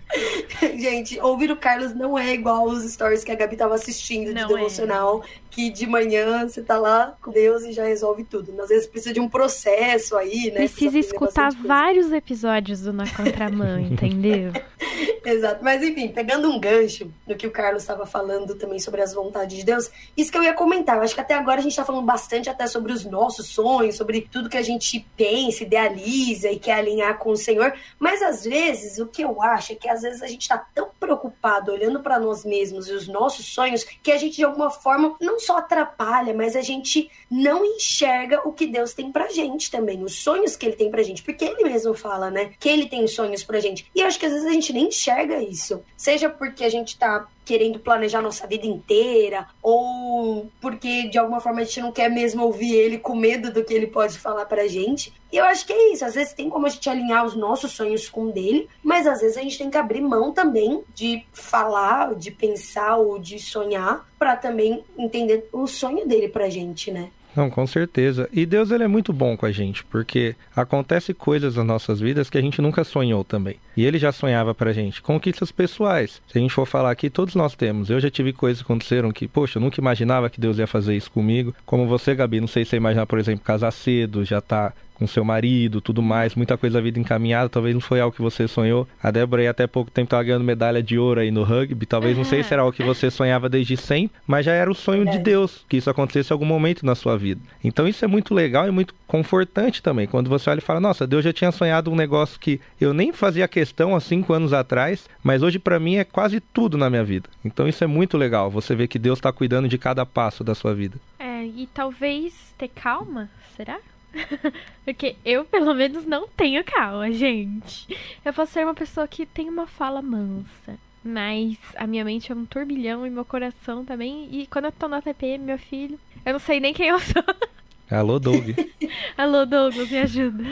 Gente, 0.78 1.20
ouvir 1.20 1.50
o 1.50 1.56
Carlos 1.56 1.94
não 1.94 2.16
é 2.18 2.32
igual 2.32 2.64
os 2.64 2.90
stories 2.90 3.24
que 3.24 3.32
a 3.32 3.34
Gabi 3.34 3.56
tava 3.56 3.74
assistindo 3.74 4.28
de 4.28 4.34
não 4.34 4.48
devocional, 4.48 5.22
é. 5.24 5.51
Que 5.52 5.70
de 5.70 5.86
manhã 5.86 6.48
você 6.48 6.62
tá 6.62 6.78
lá 6.78 7.14
com 7.20 7.30
Deus 7.30 7.62
e 7.62 7.72
já 7.72 7.84
resolve 7.84 8.24
tudo. 8.24 8.58
Às 8.60 8.70
vezes 8.70 8.86
precisa 8.86 9.12
de 9.12 9.20
um 9.20 9.28
processo 9.28 10.16
aí, 10.16 10.50
né? 10.50 10.60
Precisa, 10.60 10.90
precisa 10.90 10.98
escutar 10.98 11.52
vários 11.52 12.10
episódios 12.10 12.80
do 12.80 12.92
Na 12.92 13.04
Contramão, 13.08 13.78
entendeu? 13.78 14.50
Exato. 15.24 15.62
Mas 15.62 15.82
enfim, 15.82 16.08
pegando 16.08 16.50
um 16.50 16.58
gancho 16.58 17.12
no 17.26 17.36
que 17.36 17.46
o 17.46 17.50
Carlos 17.50 17.82
estava 17.82 18.06
falando 18.06 18.54
também 18.54 18.78
sobre 18.78 19.02
as 19.02 19.12
vontades 19.12 19.56
de 19.56 19.64
Deus, 19.64 19.90
isso 20.16 20.32
que 20.32 20.38
eu 20.38 20.42
ia 20.42 20.54
comentar. 20.54 20.96
Eu 20.96 21.02
acho 21.02 21.14
que 21.14 21.20
até 21.20 21.34
agora 21.34 21.60
a 21.60 21.62
gente 21.62 21.76
tá 21.76 21.84
falando 21.84 22.04
bastante 22.04 22.48
até 22.48 22.66
sobre 22.66 22.92
os 22.92 23.04
nossos 23.04 23.46
sonhos, 23.46 23.96
sobre 23.96 24.22
tudo 24.22 24.48
que 24.48 24.56
a 24.56 24.62
gente 24.62 25.06
pensa, 25.16 25.64
idealiza 25.64 26.50
e 26.50 26.58
quer 26.58 26.74
alinhar 26.74 27.18
com 27.18 27.30
o 27.30 27.36
Senhor. 27.36 27.74
Mas 27.98 28.22
às 28.22 28.44
vezes, 28.44 28.98
o 28.98 29.06
que 29.06 29.22
eu 29.22 29.40
acho 29.42 29.72
é 29.72 29.76
que 29.76 29.88
às 29.88 30.00
vezes 30.00 30.22
a 30.22 30.26
gente 30.26 30.48
tá 30.48 30.64
tão 30.74 30.88
preocupado 31.12 31.72
olhando 31.72 32.00
para 32.00 32.18
nós 32.18 32.44
mesmos 32.44 32.88
e 32.88 32.92
os 32.92 33.06
nossos 33.06 33.46
sonhos 33.46 33.84
que 33.84 34.10
a 34.10 34.18
gente 34.18 34.36
de 34.36 34.44
alguma 34.44 34.70
forma 34.70 35.16
não 35.20 35.38
só 35.38 35.58
atrapalha, 35.58 36.34
mas 36.34 36.56
a 36.56 36.62
gente 36.62 37.10
não 37.30 37.64
enxerga 37.64 38.46
o 38.46 38.52
que 38.52 38.66
Deus 38.66 38.94
tem 38.94 39.12
pra 39.12 39.28
gente 39.28 39.70
também, 39.70 40.02
os 40.02 40.14
sonhos 40.14 40.56
que 40.56 40.66
ele 40.66 40.76
tem 40.76 40.90
pra 40.90 41.02
gente, 41.02 41.22
porque 41.22 41.44
ele 41.44 41.64
mesmo 41.64 41.94
fala, 41.94 42.30
né, 42.30 42.52
que 42.58 42.68
ele 42.68 42.86
tem 42.86 43.06
sonhos 43.06 43.42
pra 43.42 43.60
gente. 43.60 43.90
E 43.94 44.02
acho 44.02 44.18
que 44.18 44.26
às 44.26 44.32
vezes 44.32 44.46
a 44.46 44.52
gente 44.52 44.72
nem 44.72 44.88
enxerga 44.88 45.42
isso. 45.42 45.82
Seja 45.96 46.30
porque 46.30 46.64
a 46.64 46.68
gente 46.68 46.98
tá 46.98 47.26
querendo 47.44 47.78
planejar 47.78 48.22
nossa 48.22 48.46
vida 48.46 48.66
inteira, 48.66 49.46
ou 49.62 50.50
porque 50.60 51.08
de 51.08 51.18
alguma 51.18 51.40
forma 51.40 51.60
a 51.60 51.64
gente 51.64 51.80
não 51.80 51.92
quer 51.92 52.08
mesmo 52.08 52.44
ouvir 52.44 52.74
ele 52.74 52.98
com 52.98 53.14
medo 53.14 53.52
do 53.52 53.64
que 53.64 53.74
ele 53.74 53.86
pode 53.86 54.18
falar 54.18 54.44
pra 54.46 54.68
gente. 54.68 55.12
E 55.32 55.36
eu 55.36 55.44
acho 55.44 55.66
que 55.66 55.72
é 55.72 55.92
isso. 55.92 56.04
Às 56.04 56.14
vezes 56.14 56.34
tem 56.34 56.50
como 56.50 56.66
a 56.66 56.68
gente 56.68 56.88
alinhar 56.88 57.24
os 57.24 57.34
nossos 57.34 57.72
sonhos 57.72 58.08
com 58.08 58.24
o 58.26 58.32
dele, 58.32 58.68
mas 58.82 59.06
às 59.06 59.20
vezes 59.20 59.36
a 59.36 59.42
gente 59.42 59.58
tem 59.58 59.70
que 59.70 59.78
abrir 59.78 60.00
mão 60.00 60.32
também 60.32 60.82
de 60.94 61.24
falar, 61.32 62.14
de 62.14 62.30
pensar 62.30 62.96
ou 62.96 63.18
de 63.18 63.38
sonhar, 63.38 64.06
para 64.18 64.36
também 64.36 64.84
entender 64.96 65.48
o 65.52 65.66
sonho 65.66 66.06
dele 66.06 66.28
pra 66.28 66.48
gente, 66.48 66.90
né? 66.90 67.10
Não, 67.34 67.48
com 67.48 67.66
certeza. 67.66 68.28
E 68.32 68.44
Deus 68.44 68.70
ele 68.70 68.84
é 68.84 68.88
muito 68.88 69.12
bom 69.12 69.36
com 69.36 69.46
a 69.46 69.52
gente, 69.52 69.84
porque 69.84 70.36
acontece 70.54 71.14
coisas 71.14 71.56
nas 71.56 71.66
nossas 71.66 72.00
vidas 72.00 72.28
que 72.28 72.38
a 72.38 72.40
gente 72.40 72.60
nunca 72.60 72.84
sonhou 72.84 73.24
também. 73.24 73.56
E 73.76 73.84
ele 73.84 73.98
já 73.98 74.12
sonhava 74.12 74.54
pra 74.54 74.72
gente. 74.72 75.00
Conquistas 75.00 75.50
pessoais. 75.50 76.20
Se 76.28 76.38
a 76.38 76.40
gente 76.40 76.52
for 76.52 76.66
falar 76.66 76.90
aqui, 76.90 77.08
todos 77.08 77.34
nós 77.34 77.54
temos. 77.54 77.88
Eu 77.88 78.00
já 78.00 78.10
tive 78.10 78.32
coisas 78.32 78.62
que 78.62 78.66
aconteceram 78.66 79.10
que, 79.10 79.26
poxa, 79.26 79.58
eu 79.58 79.62
nunca 79.62 79.80
imaginava 79.80 80.28
que 80.28 80.40
Deus 80.40 80.58
ia 80.58 80.66
fazer 80.66 80.94
isso 80.94 81.10
comigo. 81.10 81.54
Como 81.64 81.86
você, 81.86 82.14
Gabi, 82.14 82.40
não 82.40 82.48
sei 82.48 82.64
se 82.64 82.70
você 82.70 82.76
imaginar, 82.76 83.06
por 83.06 83.18
exemplo, 83.18 83.44
casar 83.44 83.70
cedo, 83.70 84.24
já 84.24 84.40
tá 84.40 84.72
com 84.94 85.06
seu 85.06 85.24
marido, 85.24 85.80
tudo 85.80 86.02
mais, 86.02 86.34
muita 86.34 86.56
coisa 86.56 86.74
da 86.74 86.80
vida 86.80 86.98
encaminhada, 86.98 87.48
talvez 87.48 87.74
não 87.74 87.80
foi 87.80 88.00
algo 88.00 88.14
que 88.14 88.22
você 88.22 88.46
sonhou. 88.46 88.86
A 89.02 89.10
Débora 89.10 89.42
aí 89.42 89.48
até 89.48 89.66
pouco 89.66 89.90
tempo 89.90 90.06
estava 90.06 90.22
ganhando 90.22 90.44
medalha 90.44 90.82
de 90.82 90.98
ouro 90.98 91.20
aí 91.20 91.30
no 91.30 91.42
rugby, 91.42 91.86
talvez 91.86 92.16
não 92.16 92.24
sei 92.24 92.42
se 92.42 92.52
era 92.52 92.62
algo 92.62 92.74
que 92.74 92.82
você 92.82 93.10
sonhava 93.10 93.48
desde 93.48 93.76
sempre, 93.76 94.16
mas 94.26 94.46
já 94.46 94.52
era 94.52 94.70
o 94.70 94.74
sonho 94.74 95.04
de 95.10 95.18
Deus 95.18 95.64
que 95.68 95.76
isso 95.76 95.90
acontecesse 95.90 96.32
em 96.32 96.34
algum 96.34 96.46
momento 96.46 96.84
na 96.84 96.94
sua 96.94 97.16
vida. 97.16 97.40
Então 97.62 97.86
isso 97.88 98.04
é 98.04 98.08
muito 98.08 98.34
legal 98.34 98.66
e 98.68 98.70
muito 98.70 98.94
confortante 99.06 99.82
também, 99.82 100.06
quando 100.06 100.28
você 100.28 100.48
olha 100.50 100.58
e 100.58 100.62
fala, 100.62 100.80
nossa, 100.80 101.06
Deus 101.06 101.24
já 101.24 101.32
tinha 101.32 101.52
sonhado 101.52 101.90
um 101.90 101.96
negócio 101.96 102.38
que 102.38 102.60
eu 102.80 102.94
nem 102.94 103.12
fazia 103.12 103.46
questão 103.48 103.94
há 103.94 104.00
cinco 104.00 104.32
anos 104.32 104.52
atrás, 104.52 105.08
mas 105.22 105.42
hoje 105.42 105.58
para 105.58 105.78
mim 105.78 105.96
é 105.96 106.04
quase 106.04 106.40
tudo 106.40 106.78
na 106.78 106.88
minha 106.88 107.04
vida. 107.04 107.28
Então 107.44 107.68
isso 107.68 107.82
é 107.84 107.86
muito 107.86 108.16
legal, 108.16 108.50
você 108.50 108.74
vê 108.74 108.88
que 108.88 108.98
Deus 108.98 109.18
está 109.18 109.32
cuidando 109.32 109.68
de 109.68 109.78
cada 109.78 110.06
passo 110.06 110.42
da 110.42 110.54
sua 110.54 110.74
vida. 110.74 110.96
É, 111.18 111.44
e 111.44 111.68
talvez 111.72 112.54
ter 112.56 112.68
calma, 112.68 113.28
será? 113.56 113.78
Porque 114.84 115.16
eu, 115.24 115.44
pelo 115.44 115.74
menos, 115.74 116.04
não 116.04 116.28
tenho 116.28 116.62
calma, 116.64 117.10
gente. 117.10 117.96
Eu 118.24 118.32
posso 118.32 118.52
ser 118.52 118.64
uma 118.64 118.74
pessoa 118.74 119.08
que 119.08 119.26
tem 119.26 119.48
uma 119.48 119.66
fala 119.66 120.02
mansa. 120.02 120.78
Mas 121.04 121.56
a 121.76 121.86
minha 121.86 122.04
mente 122.04 122.30
é 122.30 122.34
um 122.34 122.44
turbilhão 122.44 123.06
e 123.06 123.10
meu 123.10 123.24
coração 123.24 123.84
também. 123.84 124.28
E 124.30 124.46
quando 124.46 124.66
eu 124.66 124.72
tô 124.72 124.86
na 124.86 125.02
TPM, 125.02 125.44
meu 125.44 125.58
filho, 125.58 125.98
eu 126.24 126.32
não 126.32 126.40
sei 126.40 126.60
nem 126.60 126.72
quem 126.72 126.88
eu 126.88 127.00
sou. 127.00 127.24
Alô, 127.90 128.18
Doug. 128.18 128.50
Alô, 129.18 129.44
Douglas, 129.44 129.90
me 129.90 129.98
ajuda. 129.98 130.44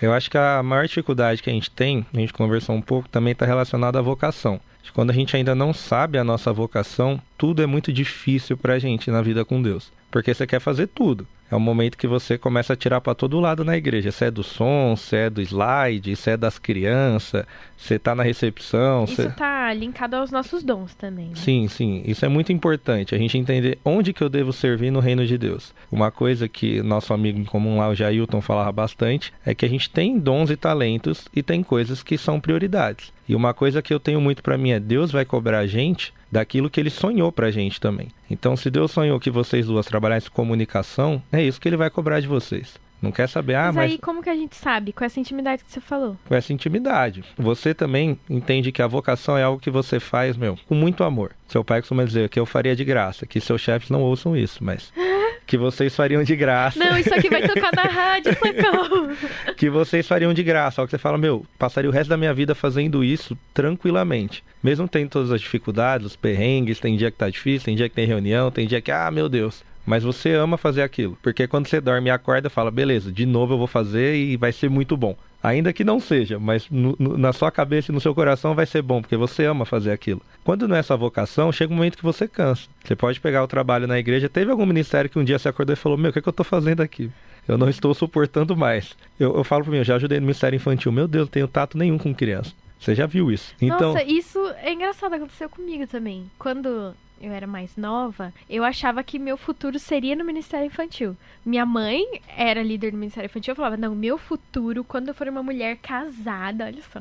Eu 0.00 0.12
acho 0.12 0.30
que 0.30 0.38
a 0.38 0.62
maior 0.62 0.86
dificuldade 0.86 1.42
que 1.42 1.50
a 1.50 1.52
gente 1.52 1.70
tem, 1.70 2.06
a 2.14 2.16
gente 2.16 2.32
conversou 2.32 2.74
um 2.74 2.80
pouco, 2.80 3.08
também 3.08 3.32
está 3.32 3.44
relacionada 3.44 3.98
à 3.98 4.02
vocação. 4.02 4.60
Quando 4.94 5.10
a 5.10 5.14
gente 5.14 5.34
ainda 5.34 5.54
não 5.54 5.72
sabe 5.72 6.18
a 6.18 6.24
nossa 6.24 6.52
vocação, 6.52 7.20
tudo 7.38 7.62
é 7.62 7.66
muito 7.66 7.92
difícil 7.92 8.56
para 8.56 8.74
a 8.74 8.78
gente 8.78 9.10
na 9.10 9.22
vida 9.22 9.44
com 9.44 9.62
Deus. 9.62 9.90
Porque 10.10 10.34
você 10.34 10.46
quer 10.46 10.60
fazer 10.60 10.86
tudo 10.88 11.26
é 11.52 11.56
o 11.56 11.60
momento 11.60 11.98
que 11.98 12.06
você 12.06 12.38
começa 12.38 12.72
a 12.72 12.76
tirar 12.76 13.02
para 13.02 13.14
todo 13.14 13.38
lado 13.38 13.62
na 13.62 13.76
igreja. 13.76 14.10
Se 14.10 14.24
é 14.24 14.30
do 14.30 14.42
som, 14.42 14.96
se 14.96 15.14
é 15.14 15.28
do 15.28 15.42
slide, 15.42 16.16
se 16.16 16.30
é 16.30 16.36
das 16.36 16.58
crianças, 16.58 17.44
você 17.76 17.98
tá 17.98 18.14
na 18.14 18.22
recepção. 18.22 19.04
Isso 19.04 19.30
tá 19.36 19.70
linkado 19.74 20.16
aos 20.16 20.30
nossos 20.30 20.62
dons 20.62 20.94
também. 20.94 21.26
Né? 21.26 21.34
Sim, 21.34 21.68
sim. 21.68 22.02
Isso 22.06 22.24
é 22.24 22.28
muito 22.28 22.54
importante. 22.54 23.14
A 23.14 23.18
gente 23.18 23.36
entender 23.36 23.78
onde 23.84 24.14
que 24.14 24.22
eu 24.22 24.30
devo 24.30 24.50
servir 24.50 24.90
no 24.90 24.98
reino 24.98 25.26
de 25.26 25.36
Deus. 25.36 25.74
Uma 25.90 26.10
coisa 26.10 26.48
que 26.48 26.80
nosso 26.80 27.12
amigo 27.12 27.38
em 27.38 27.44
comum 27.44 27.76
lá, 27.76 27.90
o 27.90 27.94
Jailton, 27.94 28.40
falava 28.40 28.72
bastante, 28.72 29.30
é 29.44 29.54
que 29.54 29.66
a 29.66 29.68
gente 29.68 29.90
tem 29.90 30.18
dons 30.18 30.48
e 30.48 30.56
talentos 30.56 31.28
e 31.36 31.42
tem 31.42 31.62
coisas 31.62 32.02
que 32.02 32.16
são 32.16 32.40
prioridades. 32.40 33.12
E 33.28 33.34
uma 33.34 33.52
coisa 33.52 33.82
que 33.82 33.92
eu 33.92 34.00
tenho 34.00 34.22
muito 34.22 34.42
para 34.42 34.56
mim 34.56 34.70
é 34.70 34.80
Deus 34.80 35.12
vai 35.12 35.26
cobrar 35.26 35.58
a 35.58 35.66
gente 35.66 36.14
daquilo 36.32 36.70
que 36.70 36.80
ele 36.80 36.88
sonhou 36.88 37.30
pra 37.30 37.50
gente 37.50 37.78
também. 37.78 38.08
Então, 38.30 38.56
se 38.56 38.70
Deus 38.70 38.90
sonhou 38.90 39.20
que 39.20 39.30
vocês 39.30 39.66
duas 39.66 39.84
trabalhassem 39.84 40.30
comunicação, 40.32 41.22
é 41.30 41.42
isso 41.42 41.60
que 41.60 41.68
ele 41.68 41.76
vai 41.76 41.90
cobrar 41.90 42.18
de 42.20 42.26
vocês. 42.26 42.80
Não 43.02 43.10
quer 43.10 43.28
saber, 43.28 43.56
ah, 43.56 43.66
mas. 43.66 43.74
Mas 43.74 43.90
aí 43.92 43.98
como 43.98 44.22
que 44.22 44.30
a 44.30 44.34
gente 44.34 44.54
sabe? 44.54 44.92
Com 44.92 45.04
essa 45.04 45.18
intimidade 45.18 45.64
que 45.64 45.70
você 45.70 45.80
falou? 45.80 46.16
Com 46.24 46.34
essa 46.36 46.52
intimidade. 46.52 47.24
Você 47.36 47.74
também 47.74 48.16
entende 48.30 48.70
que 48.70 48.80
a 48.80 48.86
vocação 48.86 49.36
é 49.36 49.42
algo 49.42 49.60
que 49.60 49.70
você 49.70 49.98
faz, 49.98 50.36
meu, 50.36 50.56
com 50.68 50.76
muito 50.76 51.02
amor. 51.02 51.32
Seu 51.48 51.64
pai 51.64 51.80
costuma 51.80 52.04
dizer 52.04 52.28
que 52.28 52.38
eu 52.38 52.46
faria 52.46 52.76
de 52.76 52.84
graça, 52.84 53.26
que 53.26 53.40
seus 53.40 53.60
chefes 53.60 53.90
não 53.90 54.02
ouçam 54.02 54.36
isso, 54.36 54.62
mas. 54.62 54.92
que 55.46 55.56
vocês 55.56 55.94
fariam 55.94 56.22
de 56.22 56.34
graça. 56.36 56.78
Não, 56.78 56.96
isso 56.98 57.14
aqui 57.14 57.28
vai 57.28 57.46
tocar 57.46 57.70
na 57.74 57.82
rádio, 57.82 58.32
socorro. 58.34 59.10
que 59.56 59.68
vocês 59.68 60.06
fariam 60.06 60.32
de 60.32 60.42
graça. 60.42 60.76
Só 60.76 60.84
que 60.84 60.90
você 60.90 60.98
fala, 60.98 61.18
meu, 61.18 61.44
passaria 61.58 61.90
o 61.90 61.92
resto 61.92 62.08
da 62.08 62.16
minha 62.16 62.32
vida 62.32 62.54
fazendo 62.54 63.04
isso 63.04 63.36
tranquilamente. 63.52 64.42
Mesmo 64.62 64.88
tendo 64.88 65.10
todas 65.10 65.30
as 65.30 65.40
dificuldades, 65.40 66.06
os 66.06 66.16
perrengues, 66.16 66.80
tem 66.80 66.96
dia 66.96 67.10
que 67.10 67.18
tá 67.18 67.28
difícil, 67.28 67.66
tem 67.66 67.76
dia 67.76 67.88
que 67.88 67.94
tem 67.94 68.06
reunião, 68.06 68.50
tem 68.50 68.66
dia 68.66 68.80
que, 68.80 68.90
ah, 68.90 69.10
meu 69.10 69.28
Deus. 69.28 69.64
Mas 69.84 70.02
você 70.02 70.32
ama 70.32 70.56
fazer 70.56 70.82
aquilo. 70.82 71.16
Porque 71.22 71.46
quando 71.46 71.66
você 71.66 71.80
dorme 71.80 72.08
e 72.08 72.10
acorda, 72.10 72.50
fala, 72.50 72.70
beleza, 72.70 73.10
de 73.10 73.26
novo 73.26 73.54
eu 73.54 73.58
vou 73.58 73.66
fazer 73.66 74.16
e 74.16 74.36
vai 74.36 74.52
ser 74.52 74.70
muito 74.70 74.96
bom. 74.96 75.16
Ainda 75.42 75.72
que 75.72 75.82
não 75.82 75.98
seja, 75.98 76.38
mas 76.38 76.70
no, 76.70 76.94
no, 76.96 77.18
na 77.18 77.32
sua 77.32 77.50
cabeça 77.50 77.90
e 77.90 77.94
no 77.94 78.00
seu 78.00 78.14
coração 78.14 78.54
vai 78.54 78.64
ser 78.64 78.80
bom, 78.80 79.00
porque 79.00 79.16
você 79.16 79.44
ama 79.44 79.64
fazer 79.64 79.90
aquilo. 79.90 80.22
Quando 80.44 80.68
não 80.68 80.76
é 80.76 80.82
sua 80.82 80.96
vocação, 80.96 81.50
chega 81.50 81.72
um 81.72 81.76
momento 81.76 81.96
que 81.98 82.04
você 82.04 82.28
cansa. 82.28 82.68
Você 82.84 82.94
pode 82.94 83.20
pegar 83.20 83.42
o 83.42 83.48
trabalho 83.48 83.88
na 83.88 83.98
igreja. 83.98 84.28
Teve 84.28 84.52
algum 84.52 84.64
ministério 84.64 85.10
que 85.10 85.18
um 85.18 85.24
dia 85.24 85.38
você 85.40 85.48
acordou 85.48 85.72
e 85.72 85.76
falou: 85.76 85.98
Meu, 85.98 86.10
o 86.10 86.12
que, 86.12 86.20
é 86.20 86.22
que 86.22 86.28
eu 86.28 86.30
estou 86.30 86.44
fazendo 86.44 86.80
aqui? 86.80 87.10
Eu 87.48 87.58
não 87.58 87.68
estou 87.68 87.92
suportando 87.92 88.56
mais. 88.56 88.96
Eu, 89.18 89.36
eu 89.36 89.42
falo 89.42 89.64
para 89.64 89.72
mim, 89.72 89.78
eu 89.78 89.84
já 89.84 89.96
ajudei 89.96 90.20
no 90.20 90.26
ministério 90.26 90.56
infantil. 90.56 90.92
Meu 90.92 91.08
Deus, 91.08 91.26
não 91.26 91.32
tenho 91.32 91.48
tato 91.48 91.76
nenhum 91.76 91.98
com 91.98 92.14
criança. 92.14 92.52
Você 92.78 92.94
já 92.94 93.06
viu 93.06 93.30
isso. 93.30 93.52
Então... 93.60 93.94
Nossa, 93.94 94.04
isso 94.04 94.38
é 94.62 94.72
engraçado, 94.72 95.14
aconteceu 95.14 95.48
comigo 95.48 95.86
também. 95.86 96.30
Quando 96.38 96.94
eu 97.22 97.32
era 97.32 97.46
mais 97.46 97.76
nova, 97.76 98.34
eu 98.50 98.64
achava 98.64 99.02
que 99.04 99.18
meu 99.18 99.36
futuro 99.36 99.78
seria 99.78 100.16
no 100.16 100.24
Ministério 100.24 100.66
Infantil. 100.66 101.16
Minha 101.46 101.64
mãe 101.64 102.04
era 102.36 102.62
líder 102.62 102.90
do 102.90 102.98
Ministério 102.98 103.26
Infantil, 103.26 103.52
eu 103.52 103.56
falava, 103.56 103.76
não, 103.76 103.94
meu 103.94 104.18
futuro, 104.18 104.82
quando 104.82 105.08
eu 105.08 105.14
for 105.14 105.28
uma 105.28 105.42
mulher 105.42 105.76
casada, 105.76 106.64
olha 106.64 106.82
só, 106.92 107.00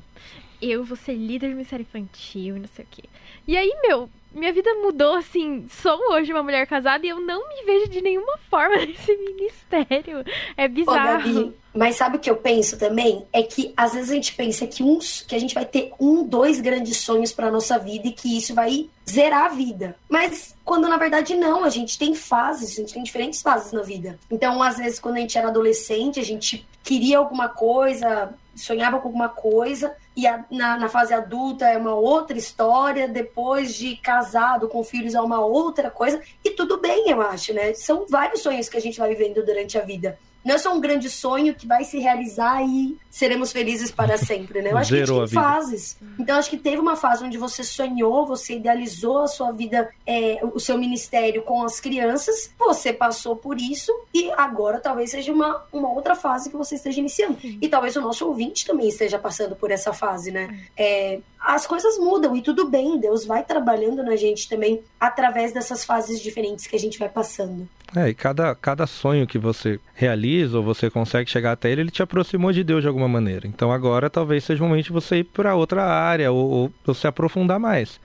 eu 0.62 0.84
vou 0.84 0.96
ser 0.96 1.16
líder 1.16 1.48
do 1.48 1.56
Ministério 1.56 1.82
Infantil, 1.82 2.60
não 2.60 2.68
sei 2.68 2.86
o 2.86 2.88
quê. 2.90 3.04
E 3.48 3.58
aí, 3.58 3.76
meu, 3.82 4.08
minha 4.34 4.54
vida 4.54 4.74
mudou, 4.76 5.16
assim, 5.16 5.66
sou 5.70 6.00
hoje 6.12 6.32
uma 6.32 6.44
mulher 6.44 6.66
casada 6.66 7.06
e 7.06 7.10
eu 7.10 7.20
não 7.20 7.48
me 7.50 7.64
vejo 7.66 7.90
de 7.90 8.02
nenhuma 8.02 8.38
forma 8.50 8.78
nesse 8.86 9.16
ministério. 9.18 10.24
É 10.56 10.68
bizarro. 10.68 11.20
Ô, 11.20 11.34
Gabi, 11.34 11.54
mas 11.74 11.96
sabe 11.96 12.18
o 12.18 12.20
que 12.20 12.30
eu 12.30 12.36
penso 12.36 12.78
também? 12.78 13.26
É 13.32 13.44
que 13.44 13.74
às 13.76 13.94
vezes 13.94 14.10
a 14.10 14.14
gente 14.14 14.34
pensa 14.34 14.68
que, 14.68 14.84
uns, 14.84 15.22
que 15.22 15.36
a 15.36 15.40
gente 15.40 15.54
vai 15.54 15.66
ter 15.66 15.92
um, 16.00 16.24
dois 16.24 16.60
grandes 16.60 16.98
sonhos 16.98 17.32
para 17.32 17.52
nossa 17.52 17.78
vida 17.78 18.08
e 18.08 18.12
que 18.12 18.38
isso 18.38 18.54
vai 18.54 18.90
zerar 19.10 19.46
a 19.46 19.50
vida. 19.50 19.96
Mas 20.10 20.56
quando 20.64 20.88
na 20.88 20.98
verdade 20.98 21.36
não, 21.36 21.64
a 21.64 21.70
gente 21.70 21.98
tem 21.98 22.14
fases, 22.14 22.72
a 22.72 22.82
gente 22.82 22.94
tem 22.94 23.04
diferentes 23.04 23.42
fases 23.42 23.72
na 23.72 23.82
vida. 23.82 24.20
Então, 24.30 24.62
às 24.62 24.78
vezes, 24.78 25.00
quando 25.00 25.16
a 25.16 25.20
gente 25.20 25.38
era 25.38 25.48
adolescente, 25.48 26.20
a 26.20 26.26
gente 26.26 26.68
queria 26.84 27.18
alguma 27.18 27.48
coisa, 27.48 28.34
sonhava 28.56 29.00
com 29.00 29.08
alguma 29.08 29.30
coisa, 29.30 29.96
e 30.16 30.28
a, 30.28 30.44
na, 30.52 30.78
na, 30.78 30.90
fase 30.90 31.14
adulta 31.14 31.66
é 31.66 31.78
uma 31.78 31.96
outra 31.96 32.38
história, 32.38 33.08
depois 33.08 33.74
de 33.76 33.96
casado 33.96 34.68
com 34.68 34.84
filhos 34.84 35.16
é 35.16 35.22
uma 35.22 35.40
outra 35.40 35.90
coisa, 35.90 36.22
e 36.44 36.52
tudo 36.52 36.78
bem, 36.78 37.10
eu 37.10 37.22
acho, 37.22 37.54
né? 37.54 37.74
São 37.74 38.06
vários 38.10 38.42
sonhos 38.42 38.68
que 38.68 38.78
a 38.78 38.82
gente 38.82 39.00
vai 39.00 39.16
vivendo 39.16 39.46
durante 39.46 39.78
a 39.78 39.82
vida. 39.82 40.20
Não 40.44 40.56
é 40.56 40.58
só 40.58 40.74
um 40.74 40.80
grande 40.80 41.10
sonho 41.10 41.54
que 41.54 41.68
vai 41.68 41.84
se 41.84 42.00
realizar 42.00 42.64
e 42.64 42.98
seremos 43.10 43.52
felizes 43.52 43.92
para 43.92 44.18
sempre, 44.20 44.62
né? 44.62 44.72
Eu 44.72 44.78
acho 44.78 44.90
Zerou 44.90 45.24
que 45.24 45.32
tem 45.32 45.42
fases. 45.42 45.98
Então, 46.18 46.38
acho 46.38 46.50
que 46.50 46.58
teve 46.58 46.78
uma 46.78 46.96
fase 46.96 47.24
onde 47.24 47.38
você 47.38 47.64
sonhou, 47.64 48.26
você 48.26 48.56
idealizou 48.56 49.20
a 49.20 49.28
sua 49.28 49.52
vida, 49.52 49.90
é, 50.06 50.40
o 50.54 50.60
seu 50.60 50.78
ministério 50.78 51.44
com 51.44 51.64
as 51.64 51.80
crianças, 51.80 52.52
você 52.58 52.92
passou 52.92 53.36
por 53.36 53.60
isso 53.60 53.94
e 54.14 54.32
agora 54.32 54.80
talvez 54.80 55.12
seja 55.12 55.32
uma, 55.32 55.64
uma 55.72 55.92
outra 55.92 56.16
fase 56.16 56.50
que 56.50 56.58
você 56.58 56.76
esteja 56.76 57.00
iniciando. 57.00 57.38
E 57.44 57.68
talvez 57.68 57.96
o 57.96 58.02
nosso 58.02 58.26
ouvinte 58.28 58.66
também 58.66 58.88
esteja 58.88 59.20
passando 59.20 59.56
por 59.56 59.72
essa 59.72 59.94
fase, 59.94 60.32
né? 60.32 60.60
É, 60.76 61.20
as 61.40 61.66
coisas 61.66 61.98
mudam 61.98 62.36
e 62.36 62.42
tudo 62.42 62.68
bem, 62.68 63.00
Deus 63.00 63.26
vai 63.26 63.44
trabalhando 63.44 64.04
na 64.04 64.16
gente 64.16 64.48
também 64.48 64.84
através 65.00 65.52
dessas 65.52 65.84
fases 65.84 66.22
diferentes 66.22 66.68
que 66.68 66.76
a 66.76 66.80
gente 66.80 67.00
vai 67.00 67.10
passando. 67.10 67.68
É, 67.96 68.10
e 68.10 68.14
cada, 68.14 68.56
cada 68.56 68.88
sonho 68.88 69.28
que 69.28 69.38
você 69.38 69.80
realiza 69.94 70.58
ou 70.58 70.64
você 70.64 70.90
consegue 70.90 71.30
chegar 71.30 71.52
até 71.52 71.70
ele, 71.70 71.82
ele 71.82 71.92
te 71.92 72.02
aproximou 72.02 72.52
de 72.52 72.64
Deus 72.64 72.82
de 72.82 72.88
alguma 72.88 73.08
maneira. 73.08 73.48
Então 73.48 73.72
agora 73.72 74.10
talvez 74.10 74.44
seja 74.44 74.64
o 74.64 74.68
momento 74.68 74.86
de 74.86 74.92
você 74.92 75.18
ir 75.18 75.24
para 75.26 75.56
outra 75.56 75.84
área 75.84 76.32
ou, 76.32 76.50
ou, 76.50 76.74
ou 76.88 76.94
se 76.94 77.06
aprofundar 77.06 77.60
mais. 77.60 78.00